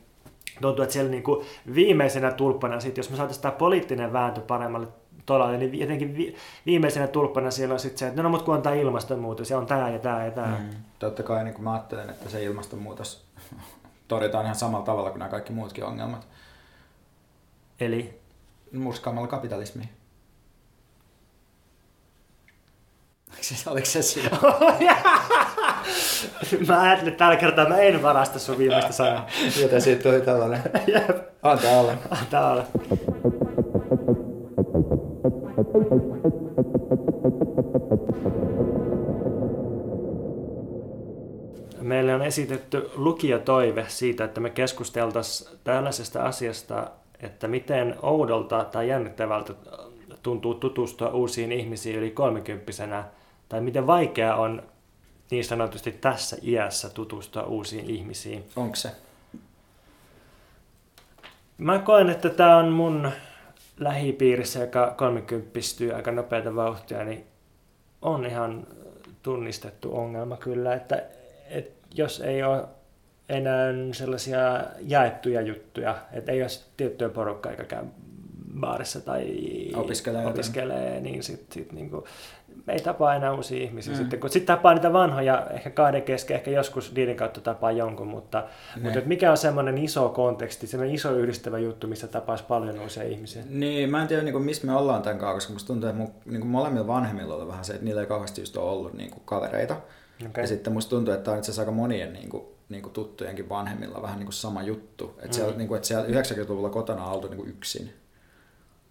[0.61, 4.87] tuntuu, että siellä niin kuin viimeisenä tulppana, sit, jos me saataisiin tämä poliittinen vääntö paremmalle
[5.25, 8.55] tolalle, niin jotenkin vi, viimeisenä tulppana siellä on sitten se, että no, no mutta kun
[8.55, 10.57] on tämä ilmastonmuutos ja on tämä ja tämä ja tämä.
[10.59, 10.69] Mm.
[10.99, 13.25] Totta kai niin kuin mä ajattelen, että se ilmastonmuutos
[14.07, 16.27] torjutaan ihan samalla tavalla kuin nämä kaikki muutkin ongelmat.
[17.79, 18.19] Eli?
[18.73, 19.87] Murskaamalla kapitalismia.
[23.41, 24.29] Siis oliko se siinä?
[26.67, 29.27] mä ajattelin, että tällä kertaa mä en varasta sun viimeistä sanaa.
[29.61, 30.61] Joten siitä tuli tällainen.
[31.43, 31.93] Antaa olla.
[32.11, 32.65] Antaa olla.
[41.81, 49.53] Meille on esitetty lukijatoive siitä, että me keskusteltaisiin tällaisesta asiasta, että miten oudolta tai jännittävältä
[50.23, 53.03] tuntuu tutustua uusiin ihmisiin yli kolmikymppisenä,
[53.49, 54.63] tai miten vaikea on
[55.31, 58.43] niin sanotusti tässä iässä tutustua uusiin ihmisiin.
[58.55, 58.91] Onko se?
[61.57, 63.11] Mä koen, että tämä on mun
[63.77, 67.25] lähipiirissä, joka kolmikymppistyy aika nopeita vauhtia, niin
[68.01, 68.67] on ihan
[69.23, 71.03] tunnistettu ongelma kyllä, että,
[71.49, 72.63] että jos ei ole
[73.29, 77.85] enää sellaisia jaettuja juttuja, että ei ole tiettyä porukkaa, eikä käy
[78.59, 79.37] baarissa tai
[79.75, 82.03] opiskelee, opiskelee niin sit, sit niin kuin,
[82.67, 83.93] ei tapaa enää uusia ihmisiä.
[83.93, 83.97] Mm.
[83.97, 88.07] Sitten, kun sitten tapaa niitä vanhoja, ehkä kahden kesken, ehkä joskus niiden kautta tapaa jonkun,
[88.07, 88.43] mutta,
[88.81, 93.03] mutta että mikä on semmoinen iso konteksti, semmoinen iso yhdistävä juttu, missä tapaisi paljon uusia
[93.03, 93.43] ihmisiä?
[93.49, 96.01] Niin, mä en tiedä, niin kuin, missä me ollaan tämän kanssa, koska musta tuntuu, että
[96.01, 98.93] mun, niin kuin molemmilla vanhemmilla on vähän se, että niillä ei kauheasti just ole ollut
[98.93, 99.75] niin kuin, kavereita.
[100.29, 100.43] Okay.
[100.43, 102.93] Ja sitten musta tuntuu, että tämä on itse asiassa aika monien niin kuin, niin kuin
[102.93, 105.09] tuttujenkin vanhemmilla vähän niin kuin sama juttu.
[105.15, 105.33] Että, mm.
[105.33, 107.93] siellä, niin kuin, että siellä 90-luvulla kotona on oltu niin kuin yksin.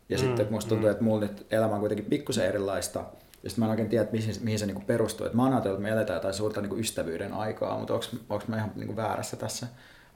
[0.08, 0.20] Ja mm.
[0.20, 0.92] sitten musta tuntuu, mm.
[0.92, 3.04] että mulla nyt elämä on kuitenkin pikkusen erilaista.
[3.43, 5.26] Ja sitten mä en oikein tiedä, että mihin, mihin se niinku perustuu.
[5.26, 7.95] Et mä oon ajatellut, että me eletään jotain suurta niinku ystävyyden aikaa, mutta
[8.28, 9.66] onko mä ihan niinku väärässä tässä?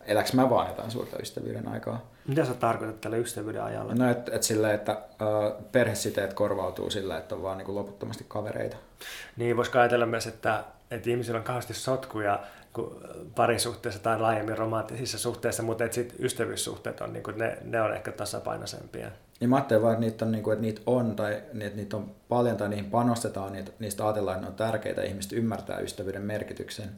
[0.06, 2.10] Eläks mä vaan jotain suurta ystävyyden aikaa?
[2.28, 3.94] Mitä sä tarkoitat tällä ystävyyden ajalla?
[3.94, 4.98] No, että et sillä, että äh,
[5.72, 8.76] perhesiteet korvautuu sillä, että on vaan niinku loputtomasti kavereita.
[9.36, 12.40] Niin, voisiko ajatella myös, että, että ihmisillä on kauheasti sotkuja
[13.34, 17.94] parisuhteessa tai laajemmin romanttisissa suhteissa, mutta että sit ystävyyssuhteet on, niin kuin, ne, ne on
[17.94, 19.10] ehkä tasapainoisempia.
[19.40, 21.96] Niin mä ajattelen vaan, että niitä on, niin kuin, että niitä on tai että niitä
[21.96, 26.22] on paljon tai niihin panostetaan, niitä, niistä ajatellaan, että ne on tärkeitä, ihmiset ymmärtää ystävyyden
[26.22, 26.90] merkityksen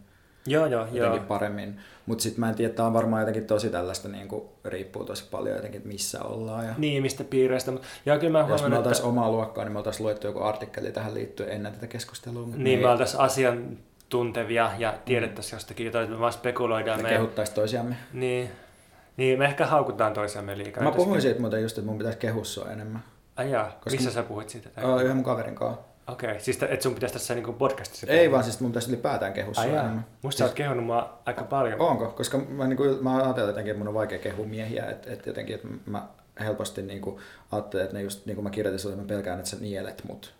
[0.46, 1.28] joo, joo, jotenkin joo.
[1.28, 1.76] paremmin.
[2.06, 5.24] Mutta sitten mä en tiedä, että on varmaan jotenkin tosi tällaista, niin kuin, riippuu tosi
[5.30, 6.66] paljon jotenkin, että missä ollaan.
[6.66, 6.74] Ja...
[6.78, 7.70] Niin, mistä piireistä.
[7.70, 9.08] Mutta, ja kyllä mä Jos me oltaisiin että...
[9.08, 12.46] omaa luokkaa, niin me oltaisiin luettu joku artikkeli tähän liittyen ennen tätä keskustelua.
[12.46, 13.78] Niin, niin, me oltaisiin asian
[14.08, 17.02] tuntevia ja tiedettäisiin jostakin jotain, että me vaan spekuloidaan.
[17.02, 17.96] Me kehuttaisiin toisiamme.
[18.12, 18.50] Niin,
[19.18, 20.84] niin, me ehkä haukutaan toisiamme liikaa.
[20.84, 23.04] Mä puhuin siitä muuten just, että mun pitäisi kehua sua enemmän.
[23.36, 24.70] Ai jaa, Koska missä sä puhuit siitä?
[24.82, 25.82] Oh, yhden mun kaverin kanssa.
[26.08, 26.40] Okei, okay.
[26.40, 28.32] siis että sun pitäisi tässä niin podcastissa Ei puhua.
[28.32, 30.06] vaan, siis mun pitäisi ylipäätään kehua sua enemmän.
[30.22, 30.38] Musta siis...
[30.38, 31.80] sä oot kehunut mua aika paljon.
[31.80, 32.06] Onko?
[32.06, 35.30] Koska mä, niin kuin, mä ajattelen jotenkin, että mun on vaikea kehua miehiä, että, että
[35.30, 36.08] jotenkin, että mä
[36.40, 37.20] helposti niin kuin,
[37.52, 40.34] ajattelen, että ne just, niin kuin mä kirjoitin sulle, mä pelkään, että sä nielet mut.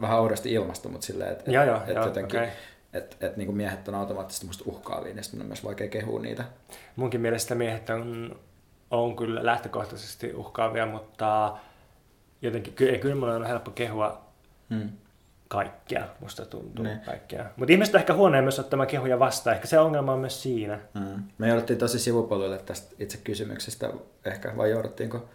[0.00, 2.50] Vähän oudosti ilmasta, mutta silleen, että, joo, joo, että joo, jotenkin, okay
[2.92, 6.44] että et, niinku miehet on automaattisesti musta uhkaavia, niin sitten on myös vaikea kehua niitä.
[6.96, 8.36] Munkin mielestä miehet on,
[8.90, 11.58] on kyllä lähtökohtaisesti uhkaavia, mutta
[12.42, 14.24] jotenkin kyllä, kyllä mulla on helppo kehua
[14.70, 14.88] hmm.
[15.48, 17.00] kaikkea, musta tuntuu niin.
[17.00, 17.44] kaikkea.
[17.56, 20.78] Mutta ihmiset on ehkä huonoja myös ottamaan kehuja vastaan, ehkä se ongelma on myös siinä.
[20.98, 21.22] Hmm.
[21.38, 23.90] Me jouduttiin tosi sivupoluille tästä itse kysymyksestä
[24.24, 25.28] ehkä, vai jouduttiinko?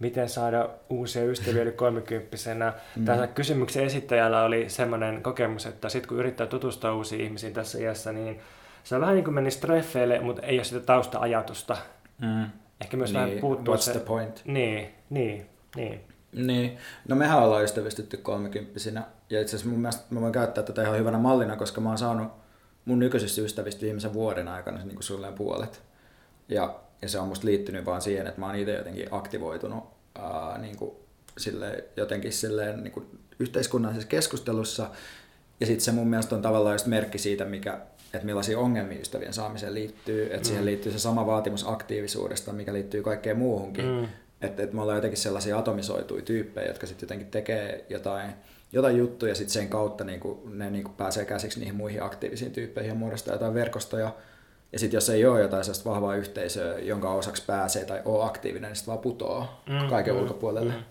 [0.00, 2.72] Miten saada uusia ystäviä yli kolmekymppisenä.
[2.96, 3.04] Mm.
[3.04, 8.12] Tässä kysymyksen esittäjällä oli semmoinen kokemus, että sitten kun yrittää tutustua uusiin ihmisiin tässä iässä,
[8.12, 8.40] niin
[8.84, 11.76] se on vähän niin kuin menisi treffeille, mutta ei ole sitä tausta-ajatusta.
[12.20, 12.46] Mm.
[12.80, 13.92] Ehkä myös niin, vähän puuttuu what's se...
[13.92, 14.42] the point?
[14.44, 15.46] Niin, niin,
[15.76, 16.00] niin.
[16.32, 16.78] Niin,
[17.08, 19.02] no mehän ollaan ystävystytty kolmekymppisinä.
[19.30, 21.98] Ja itse asiassa mun mielestä mä voin käyttää tätä ihan hyvänä mallina, koska mä oon
[21.98, 22.28] saanut
[22.84, 25.82] mun nykyisistä ystävistä viimeisen vuoden aikana niin kuin suunnilleen puolet.
[26.48, 29.84] Ja, ja se on musta liittynyt vaan siihen, että mä oon itse jotenkin aktivoitunut
[30.18, 30.90] ää, niin kuin
[31.38, 33.06] sille, jotenkin silleen, niin kuin
[33.38, 34.90] yhteiskunnallisessa keskustelussa.
[35.60, 37.78] Ja sitten se mun mielestä on tavallaan just merkki siitä, mikä,
[38.14, 40.24] että millaisia ongelmia ystävien saamiseen liittyy.
[40.24, 40.44] Että mm.
[40.44, 43.84] siihen liittyy se sama vaatimus aktiivisuudesta, mikä liittyy kaikkeen muuhunkin.
[43.84, 44.08] Mm.
[44.40, 48.30] Että et me ollaan jotenkin sellaisia atomisoituja tyyppejä, jotka sitten jotenkin tekee jotain,
[48.72, 52.88] jotain juttuja ja sitten sen kautta niinku, ne niinku pääsee käsiksi niihin muihin aktiivisiin tyyppeihin
[52.88, 54.14] ja muodostaa jotain verkostoja.
[54.72, 58.68] Ja sitten jos ei ole jotain sellaista vahvaa yhteisöä, jonka osaksi pääsee tai on aktiivinen,
[58.68, 60.72] niin sitten vaan putoaa mm, kaiken mm, ulkopuolelle.
[60.72, 60.82] Mm.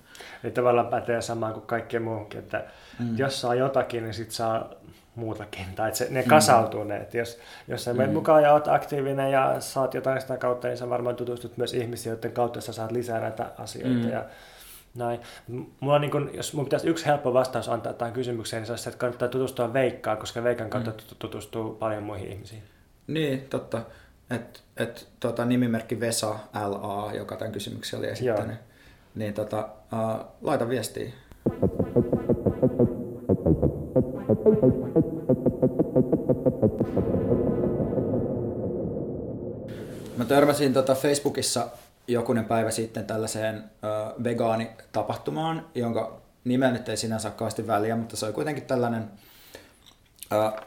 [0.43, 2.63] Eli tavallaan pätee samaan kuin kaikkeen muuhunkin, että
[2.99, 3.17] mm.
[3.17, 4.69] jos saa jotakin, niin sitten saa
[5.15, 5.65] muutakin.
[5.75, 6.27] Tai että se, ne mm.
[6.27, 6.97] kasautuu ne.
[6.97, 8.13] Että jos, jos sä menet mm.
[8.13, 12.11] mukaan ja oot aktiivinen ja saat jotain sitä kautta, niin sä varmaan tutustut myös ihmisiin,
[12.11, 14.05] joiden kautta sä saat lisää näitä asioita.
[14.05, 14.09] Mm.
[14.09, 14.25] Ja
[14.95, 15.19] näin.
[15.80, 18.89] Mulla niin kun, jos mun pitäisi yksi helppo vastaus antaa tähän kysymykseen, niin se olisi,
[18.89, 20.97] että kannattaa tutustua Veikkaan, koska Veikan kautta mm.
[21.19, 22.63] tutustuu paljon muihin ihmisiin.
[23.10, 23.82] Niin, totta.
[24.30, 28.55] Et, et, tota, nimimerkki Vesa LA, joka tämän kysymyksen oli esittänyt.
[28.55, 28.66] Joo.
[29.16, 31.12] Niin tota, uh, laita viestiä.
[40.18, 41.68] Mä törmäsin tota Facebookissa
[42.07, 48.16] jokunen päivä sitten tällaiseen ö, vegaanitapahtumaan, jonka nimeä nyt ei sinänsä ole kauheasti väliä, mutta
[48.16, 49.12] se oli kuitenkin tällainen,
[50.34, 50.62] ö,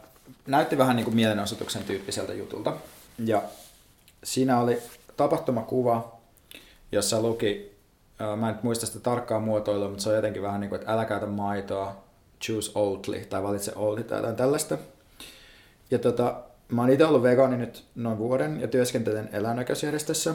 [0.46, 2.76] näytti vähän niin kuin mielenosoituksen tyyppiseltä jutulta.
[3.24, 3.42] Ja
[4.24, 4.82] siinä oli
[5.16, 6.18] tapahtumakuva,
[6.92, 7.76] jossa luki,
[8.20, 10.92] ö, mä en muista sitä tarkkaa muotoilua, mutta se on jotenkin vähän niin kuin, että
[10.92, 12.04] älä käytä maitoa,
[12.40, 14.78] choose Oatly tai valitse Oatly tai jotain tällaista.
[15.90, 20.34] Ja tota, mä oon itse ollut vegaani nyt noin vuoden ja työskentelen eläinoikeusjärjestössä.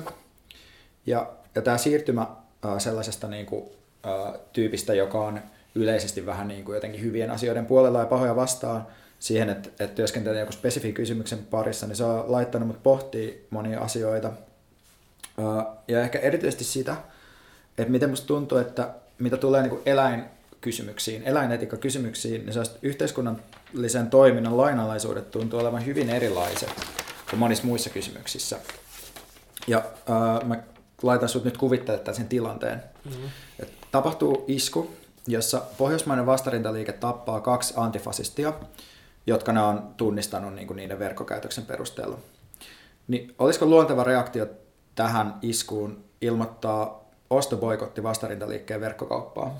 [1.05, 2.21] Ja, ja tämä siirtymä
[2.65, 3.65] äh, sellaisesta niin kuin,
[4.05, 5.41] äh, tyypistä, joka on
[5.75, 8.87] yleisesti vähän niin kuin jotenkin hyvien asioiden puolella ja pahoja vastaan,
[9.19, 13.79] siihen, että, että työskentelen joku spesifi kysymyksen parissa, niin se on laittanut mut pohtii monia
[13.79, 14.31] asioita.
[15.87, 16.95] Ja ehkä erityisesti sitä,
[17.77, 20.23] että miten musta tuntuu, että mitä tulee niin kuin eläin
[20.61, 26.69] kysymyksiin, eläinetiikkakysymyksiin, niin yhteiskunnallisen toiminnan lainalaisuudet tuntuu olevan hyvin erilaiset
[27.29, 28.59] kuin monissa muissa kysymyksissä.
[29.67, 30.63] Ja äh, mä
[31.01, 32.83] laitan sut nyt kuvittelemaan sen tilanteen.
[33.05, 33.29] Mm-hmm.
[33.59, 34.93] Et tapahtuu isku,
[35.27, 38.53] jossa pohjoismainen vastarintaliike tappaa kaksi antifasistia,
[39.27, 42.17] jotka ne on tunnistanut niin kuin niiden verkkokäytöksen perusteella.
[43.07, 44.47] Niin olisiko luonteva reaktio
[44.95, 49.59] tähän iskuun ilmoittaa ostoboikotti vastarintaliikkeen verkkokauppaa?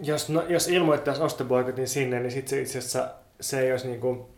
[0.00, 3.08] jos, no, jos ilmoittaisi ostoboikotin sinne, niin sitten se itse asiassa
[3.40, 4.28] se ei olisi, niinku,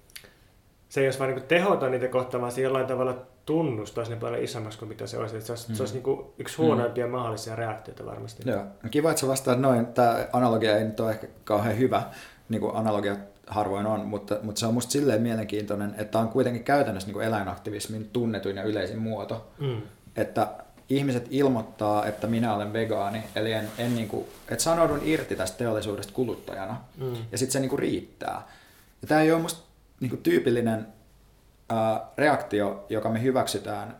[0.89, 4.42] se ei olisi vain niinku tehoton niitä kohtaan, vaan se jollain tavalla tunnustaisi ne paljon
[4.42, 5.40] isommaksi kuin mitä se olisi.
[5.40, 5.74] se olisi, mm.
[5.74, 7.12] se olisi niinku yksi huonoimpia mm.
[7.12, 8.42] mahdollisia reaktioita varmasti.
[8.47, 8.62] Joo.
[8.82, 9.86] No kiva, että sä vastaat noin.
[9.86, 12.03] Tämä analogia ei nyt ole ehkä kauhean hyvä,
[12.49, 13.16] niin kuin analogia
[13.47, 17.26] harvoin on, mutta, mutta se on musta silleen mielenkiintoinen, että on kuitenkin käytännössä niin kuin
[17.26, 19.51] eläinaktivismin tunnetuin ja yleisin muoto.
[19.61, 19.82] Mm.
[20.16, 20.49] Että
[20.88, 25.59] ihmiset ilmoittaa, että minä olen vegaani, eli en, en niin kuin, että sanoudun irti tästä
[25.59, 27.16] teollisuudesta kuluttajana, mm.
[27.32, 28.49] ja sitten se niin kuin riittää.
[29.03, 29.64] Ja tämä ei ole musta
[30.01, 30.86] niin kuin tyypillinen
[32.17, 33.97] reaktio, joka me hyväksytään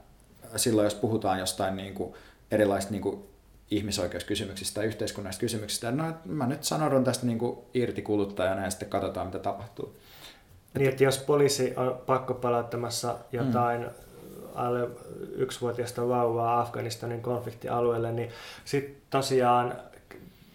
[0.57, 2.15] silloin, jos puhutaan jostain niin kuin
[2.51, 3.25] erilaisista niin kuin
[3.71, 5.91] ihmisoikeuskysymyksistä tai yhteiskunnallisista kysymyksistä.
[5.91, 9.97] No, mä nyt sanoudun tästä niin kuin irti kuluttajana ja sitten katsotaan, mitä tapahtuu.
[10.79, 13.91] Niin, että jos poliisi on pakko palauttamassa jotain mm
[14.55, 14.89] alle
[15.35, 18.31] yksivuotiaista vauvaa Afganistanin konfliktialueelle, niin
[18.65, 19.75] sitten tosiaan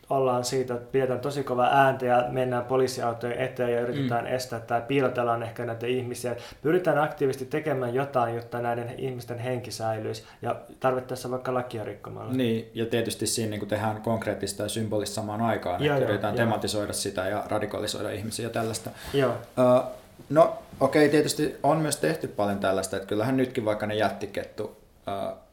[0.09, 4.33] ollaan siitä, että pidetään tosi kova ääntä ja mennään poliisiautojen eteen ja yritetään mm.
[4.33, 6.35] estää tai piilotellaan ehkä näitä ihmisiä.
[6.61, 12.33] Pyritään aktiivisesti tekemään jotain, jotta näiden ihmisten henki säilyisi ja tarvittaessa vaikka lakia rikkomalla.
[12.33, 16.33] Niin, ja tietysti siinä niin tehdään konkreettista ja symbolista samaan aikaan, joo, että joo, yritetään
[16.33, 16.45] joo.
[16.45, 18.89] tematisoida sitä ja radikalisoida ihmisiä ja tällaista.
[19.13, 19.31] Joo.
[19.31, 19.91] Uh,
[20.29, 24.63] no, okei, okay, tietysti on myös tehty paljon tällaista, että kyllähän nytkin vaikka ne jättikettu
[24.63, 25.48] uh,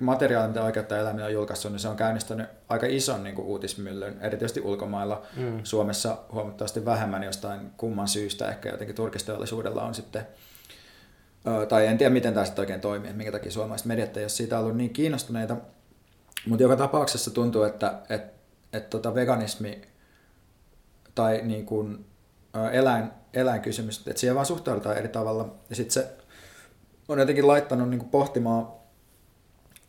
[0.00, 4.18] materiaali, mitä Oikeutta eläminen on julkaissut, niin se on käynnistänyt aika ison niin kuin, uutismyllyn,
[4.20, 5.22] erityisesti ulkomailla.
[5.36, 5.60] Mm.
[5.64, 10.26] Suomessa huomattavasti vähemmän jostain kumman syystä, ehkä jotenkin turkisteollisuudella on sitten,
[11.68, 14.58] tai en tiedä miten tämä sitten oikein toimii, minkä takia suomalaiset mediat ei ole siitä
[14.58, 15.56] ollut niin kiinnostuneita.
[16.46, 18.22] Mutta joka tapauksessa tuntuu, että et,
[18.72, 19.82] et, tota veganismi
[21.14, 22.06] tai niin kuin,
[22.72, 25.54] eläin, eläinkysymys, että siihen vaan suhtaudutaan eri tavalla.
[25.70, 26.08] Ja sitten se
[27.08, 28.77] on jotenkin laittanut niin kuin pohtimaan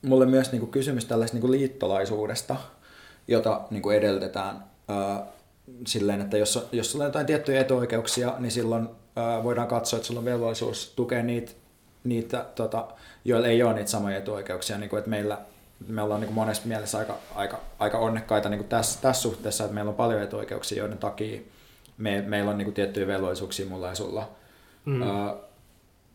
[0.01, 2.55] mulle myös niin kuin kysymys tällaista niin kuin liittolaisuudesta,
[3.27, 5.25] jota niin kuin edellytetään ää,
[5.87, 10.07] silleen, että jos, jos sulla on jotain tiettyjä etuoikeuksia, niin silloin ää, voidaan katsoa, että
[10.07, 11.51] sulla on velvollisuus tukea niitä,
[12.03, 12.87] niitä tota,
[13.25, 15.37] joilla ei ole niitä samoja etuoikeuksia, niin kuin, että meillä
[15.87, 19.63] me ollaan niin kuin monessa mielessä aika, aika, aika onnekkaita niin kuin tässä, tässä suhteessa,
[19.63, 21.41] että meillä on paljon etuoikeuksia, joiden takia
[21.97, 24.29] me, meillä on niin kuin tiettyjä velvollisuuksia mulla ja sulla
[24.85, 25.01] mm.
[25.01, 25.35] ää,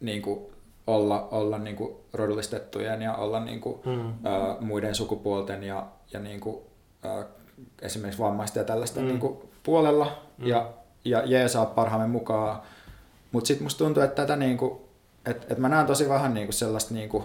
[0.01, 0.54] niin kuin
[0.87, 4.13] olla, olla niin kuin rodullistettujen ja olla niin kuin, mm.
[4.25, 6.57] ää, muiden sukupuolten ja, ja niin kuin,
[7.03, 7.25] ää,
[7.83, 9.07] esimerkiksi vammaisten ja tällaista mm.
[9.07, 10.47] niin kuin puolella mm.
[10.47, 10.71] ja,
[11.05, 12.63] ja jeesaa parhaamme mukaan.
[13.33, 14.81] Mutta sitten musta tuntuu, että tätä niin kuin,
[15.27, 17.25] että, että mä näen tosi vähän niin kuin sellaista niin kuin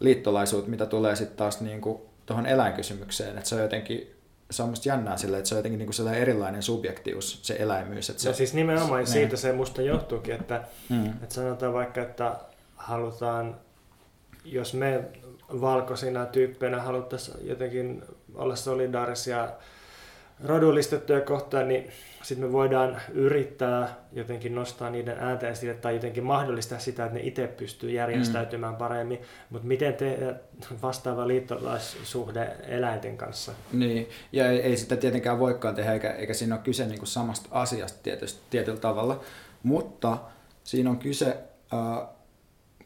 [0.00, 4.20] liittolaisuutta, mitä tulee sitten taas niin kuin tuohon eläinkysymykseen, että se on jotenkin
[4.50, 8.10] se on musta jännää sille, että se on jotenkin niin kuin erilainen subjektius, se eläimyys.
[8.10, 9.06] Että se, no siis nimenomaan niin.
[9.06, 11.06] siitä se musta johtuukin, että, mm.
[11.06, 12.36] että sanotaan vaikka, että
[12.80, 13.56] halutaan,
[14.44, 15.04] jos me
[15.60, 18.02] valkoisina tyyppeinä haluttaisiin jotenkin
[18.34, 19.48] olla solidaarisia
[20.44, 21.90] rodullistettuja kohtaan, niin
[22.22, 27.24] sitten me voidaan yrittää jotenkin nostaa niiden ääntä esille tai jotenkin mahdollistaa sitä, että ne
[27.24, 28.78] itse pystyy järjestäytymään mm.
[28.78, 29.20] paremmin.
[29.50, 30.34] Mutta miten tehdä
[30.82, 33.52] vastaava liittolaissuhde eläinten kanssa?
[33.72, 37.48] Niin, ja ei, ei sitä tietenkään voikaan tehdä, eikä, eikä siinä ole kyse niinku samasta
[37.50, 39.20] asiasta tietysti, tietyllä tavalla.
[39.62, 40.18] Mutta
[40.64, 41.36] siinä on kyse
[41.72, 42.08] äh,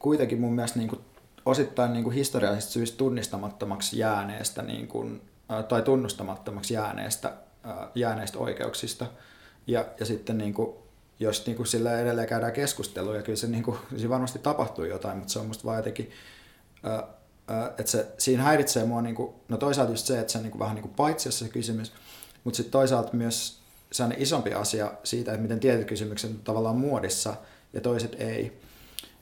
[0.05, 1.01] kuitenkin mun mielestä niinku,
[1.47, 5.11] osittain niinku historiallisista syistä tunnistamattomaksi jääneestä niinku,
[5.53, 7.33] äh, tai tunnustamattomaksi jääneestä
[7.95, 9.07] jääneistä oikeuksista.
[9.67, 10.77] Ja, ja sitten niin kuin,
[11.21, 14.85] jos niin kuin sillä edelleen käydään keskustelua, ja kyllä se, niin kuin, siinä varmasti tapahtuu
[14.85, 16.11] jotain, mutta se on musta vaan jotenkin,
[17.79, 20.51] että se, siinä häiritsee mua, niin kuin, no toisaalta just se, että se on niin
[20.53, 21.93] kuin, vähän niin kuin paitsi se kysymys,
[22.45, 23.59] mutta sitten toisaalta myös
[23.93, 27.35] sellainen isompi asia siitä, että miten tietyt kysymykset on tavallaan muodissa
[27.73, 28.61] ja toiset ei.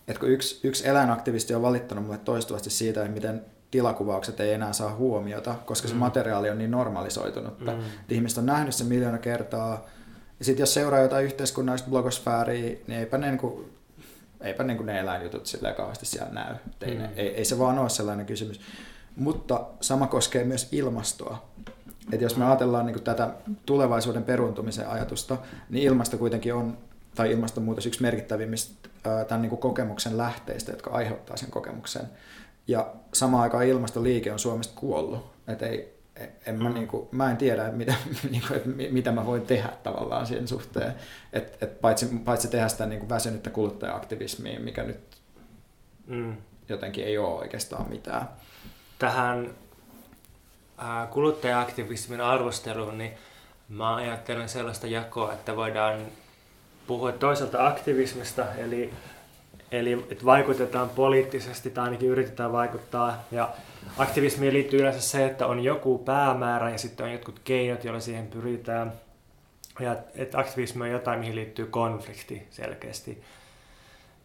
[0.09, 4.72] Et kun yksi, yksi eläinaktivisti on valittanut mulle toistuvasti siitä, että miten tilakuvaukset ei enää
[4.72, 6.00] saa huomiota, koska se mm.
[6.00, 7.61] materiaali on niin normalisoitunut.
[7.61, 7.66] Mm.
[8.09, 9.86] Ihmiset on nähnyt sen miljoona kertaa.
[10.38, 13.72] Ja sitten jos seuraa jotain yhteiskunnallista blogosfääriä, niin eipä ne, niin kuin,
[14.40, 16.55] eipä niin kuin ne eläinjutut silleen kauheasti siellä näy.
[16.80, 17.00] Ei, mm.
[17.00, 18.61] ne, ei, ei se vaan ole sellainen kysymys.
[19.16, 21.53] Mutta sama koskee myös ilmastoa.
[22.12, 23.30] Et jos me ajatellaan niin kuin tätä
[23.66, 25.36] tulevaisuuden peruntumisen ajatusta,
[25.70, 26.78] niin ilmasto kuitenkin on,
[27.14, 28.88] tai ilmastonmuutos yksi merkittävimmistä
[29.28, 32.06] tämän niin kuin kokemuksen lähteistä, jotka aiheuttaa sen kokemuksen.
[32.68, 35.32] Ja samaan aikaan ilmastoliike on Suomesta kuollut.
[35.48, 36.02] Et ei,
[36.46, 36.74] en mä, mm.
[36.74, 37.94] niin kuin, mä en tiedä, mitä,
[38.30, 40.94] niin kuin, että mitä mä voin tehdä tavallaan sen suhteen.
[41.32, 45.00] Et, et paitsi, paitsi tehdä sitä niin kuin väsynyttä kuluttaja-aktivismia, mikä nyt
[46.06, 46.36] mm.
[46.68, 48.28] jotenkin ei ole oikeastaan mitään.
[48.98, 49.50] Tähän
[50.82, 53.12] äh, kuluttaja-aktivismin arvosteluun, niin
[53.68, 56.06] mä ajattelen sellaista jakoa, että voidaan
[56.86, 58.92] puhua toisaalta aktivismista, eli
[59.72, 63.24] Eli että vaikutetaan poliittisesti tai ainakin yritetään vaikuttaa.
[63.30, 63.48] Ja
[63.98, 68.26] aktivismiin liittyy yleensä se, että on joku päämäärä ja sitten on jotkut keinot, joilla siihen
[68.26, 68.92] pyritään.
[69.80, 73.22] Ja että aktivismi on jotain, mihin liittyy konflikti selkeästi.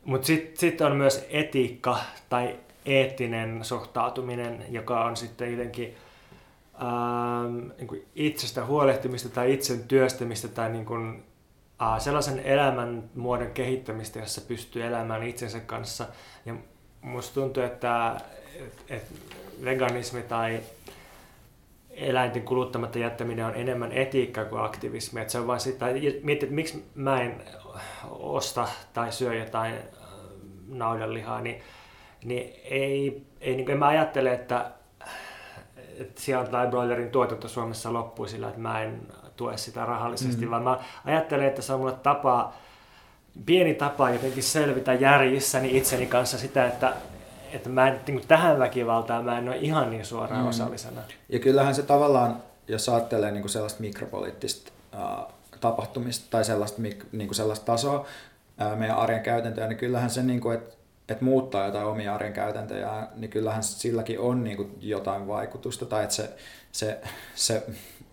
[0.05, 1.97] Mutta sitten sit on myös etiikka
[2.29, 2.55] tai
[2.85, 5.95] eettinen suhtautuminen, joka on sitten jotenkin
[6.81, 11.23] ähm, niin itsestä huolehtimista tai itsen työstämistä tai niin kuin
[11.99, 16.05] sellaisen elämän muodon kehittämistä, jossa pystyy elämään itsensä kanssa.
[16.45, 16.55] Ja
[17.01, 18.21] musta tuntuu, että
[18.55, 19.03] et, et
[19.63, 20.59] veganismi tai
[21.91, 25.21] eläinten kuluttamatta jättäminen on enemmän etiikkaa kuin aktivismi.
[25.21, 25.85] Että se on vain sitä,
[26.23, 27.43] mietit, että miksi mä en
[28.09, 29.75] osta tai syö jotain
[30.67, 31.61] naudanlihaa, niin,
[32.23, 34.71] niin ei, ei niin en mä ajattele, että,
[35.97, 39.01] että sian tai broilerin tuotanto Suomessa loppuu sillä, että mä en
[39.37, 40.51] tue sitä rahallisesti, mm.
[40.51, 42.53] vaan mä ajattelen, että se on mulle tapa,
[43.45, 46.93] pieni tapa jotenkin selvitä järjissäni itseni kanssa sitä, että,
[47.53, 50.47] että mä en, niin tähän väkivaltaan mä en ole ihan niin suoraan mm.
[50.47, 51.01] osallisena.
[51.29, 55.25] Ja kyllähän se tavallaan, jos ajattelee niin kuin sellaista mikropoliittista äh,
[55.59, 58.05] tapahtumista tai sellaista, niin kuin sellaista tasoa
[58.61, 60.77] äh, meidän arjen käytäntöjä, niin kyllähän se, niin kuin, että
[61.09, 66.03] että muuttaa jotain omia arjen käytäntöjä, niin kyllähän silläkin on niin kuin jotain vaikutusta, tai
[66.03, 66.29] että se,
[66.71, 66.99] se,
[67.35, 67.63] se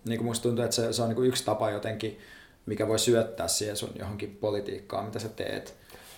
[0.05, 2.19] niin kuin musta tuntuu, että se, se on niin kuin yksi tapa jotenkin,
[2.65, 5.75] mikä voi syöttää siihen sun johonkin politiikkaan, mitä sä teet.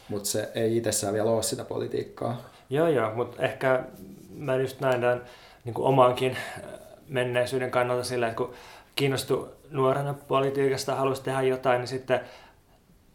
[0.09, 2.49] Mutta se ei itsessään vielä ole sitä politiikkaa.
[2.69, 3.83] Joo, joo, mutta ehkä
[4.37, 5.21] mä just näin tämän
[5.65, 6.63] niin kuin omankin äh,
[7.07, 8.53] menneisyyden kannalta sillä, että kun
[8.95, 12.19] kiinnostui nuorena politiikasta, halusi tehdä jotain, niin sitten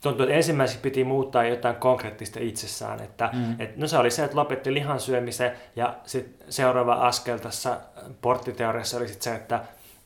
[0.03, 3.01] tuntuu, että ensimmäiseksi piti muuttaa jotain konkreettista itsessään.
[3.01, 3.61] Että, mm.
[3.61, 7.81] et, no se oli se, että lopetti lihan syömisen ja sit seuraava askel tässä
[8.20, 9.61] porttiteoriassa oli sit se, että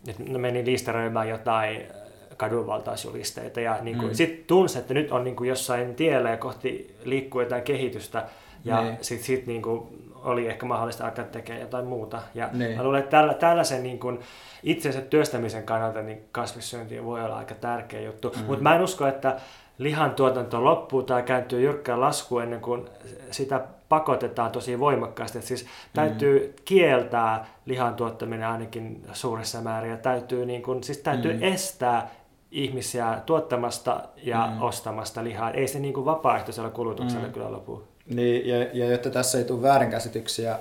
[0.09, 4.15] että meni listeröimään jotain äh, kadunvaltaisjulisteita ja niin kuin, mm.
[4.15, 8.25] sitten tunsi, että nyt on niin kuin jossain tiellä ja kohti liikkuu jotain kehitystä
[8.65, 8.97] ja niin.
[9.01, 12.23] sitten sit niin kuin oli ehkä mahdollista alkaa tekemään jotain muuta.
[12.35, 12.77] Ja niin.
[12.77, 14.21] mä luulen, että tällä, tällaisen niin kuin
[14.63, 18.35] itsensä työstämisen kannalta niin kasvissyönti voi olla aika tärkeä juttu.
[18.37, 18.45] Mm.
[18.45, 19.37] Mutta mä en usko, että
[19.79, 22.85] lihan tuotanto loppuu tai kääntyy jyrkkään laskuun ennen kuin
[23.31, 25.39] sitä pakotetaan tosi voimakkaasti.
[25.39, 26.63] Että siis täytyy mm.
[26.65, 31.43] kieltää lihan tuottaminen ainakin suuressa määrin ja täytyy, niin kuin, siis täytyy mm.
[31.43, 32.11] estää
[32.51, 34.63] ihmisiä tuottamasta ja mm.
[34.63, 35.51] ostamasta lihaa.
[35.51, 37.33] Ei se niin kuin vapaaehtoisella kulutuksella mm.
[37.33, 37.83] kyllä lopu.
[38.07, 40.59] Niin, ja, ja jotta tässä ei tule väärinkäsityksiä,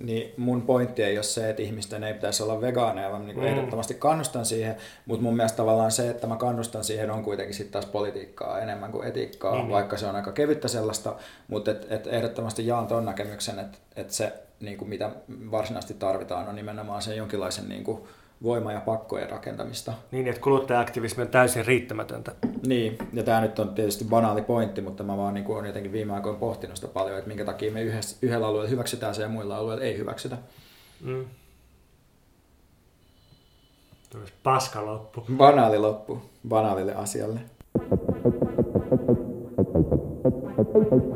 [0.00, 3.46] niin mun pointti ei ole se, että ihmisten ei pitäisi olla vegaaneja, vaan niin mm.
[3.46, 4.76] ehdottomasti kannustan siihen,
[5.06, 8.92] mutta mun mielestä tavallaan se, että mä kannustan siihen on kuitenkin sitten taas politiikkaa enemmän
[8.92, 9.70] kuin etiikkaa, mm.
[9.70, 11.16] vaikka se on aika kevyttä sellaista,
[11.48, 15.10] mutta et, et ehdottomasti jaan tuon näkemyksen, että et se niin kuin mitä
[15.50, 18.00] varsinaisesti tarvitaan on nimenomaan se jonkinlaisen niin kuin,
[18.42, 19.92] voima- ja pakkojen rakentamista.
[20.10, 22.32] Niin, että kuluttaja-aktivismi on täysin riittämätöntä.
[22.66, 26.12] Niin, ja tämä nyt on tietysti banaali pointti, mutta mä vaan niin olen jotenkin viime
[26.14, 29.56] aikoina pohtinut sitä paljon, että minkä takia me yhdessä, yhdellä alueella hyväksytään se ja muilla
[29.56, 30.36] alueilla ei hyväksytä.
[31.00, 31.24] Mm.
[34.10, 35.24] Tulisi paska loppu.
[35.36, 37.40] Banaali loppu banaalille asialle.
[40.72, 41.09] Thank you.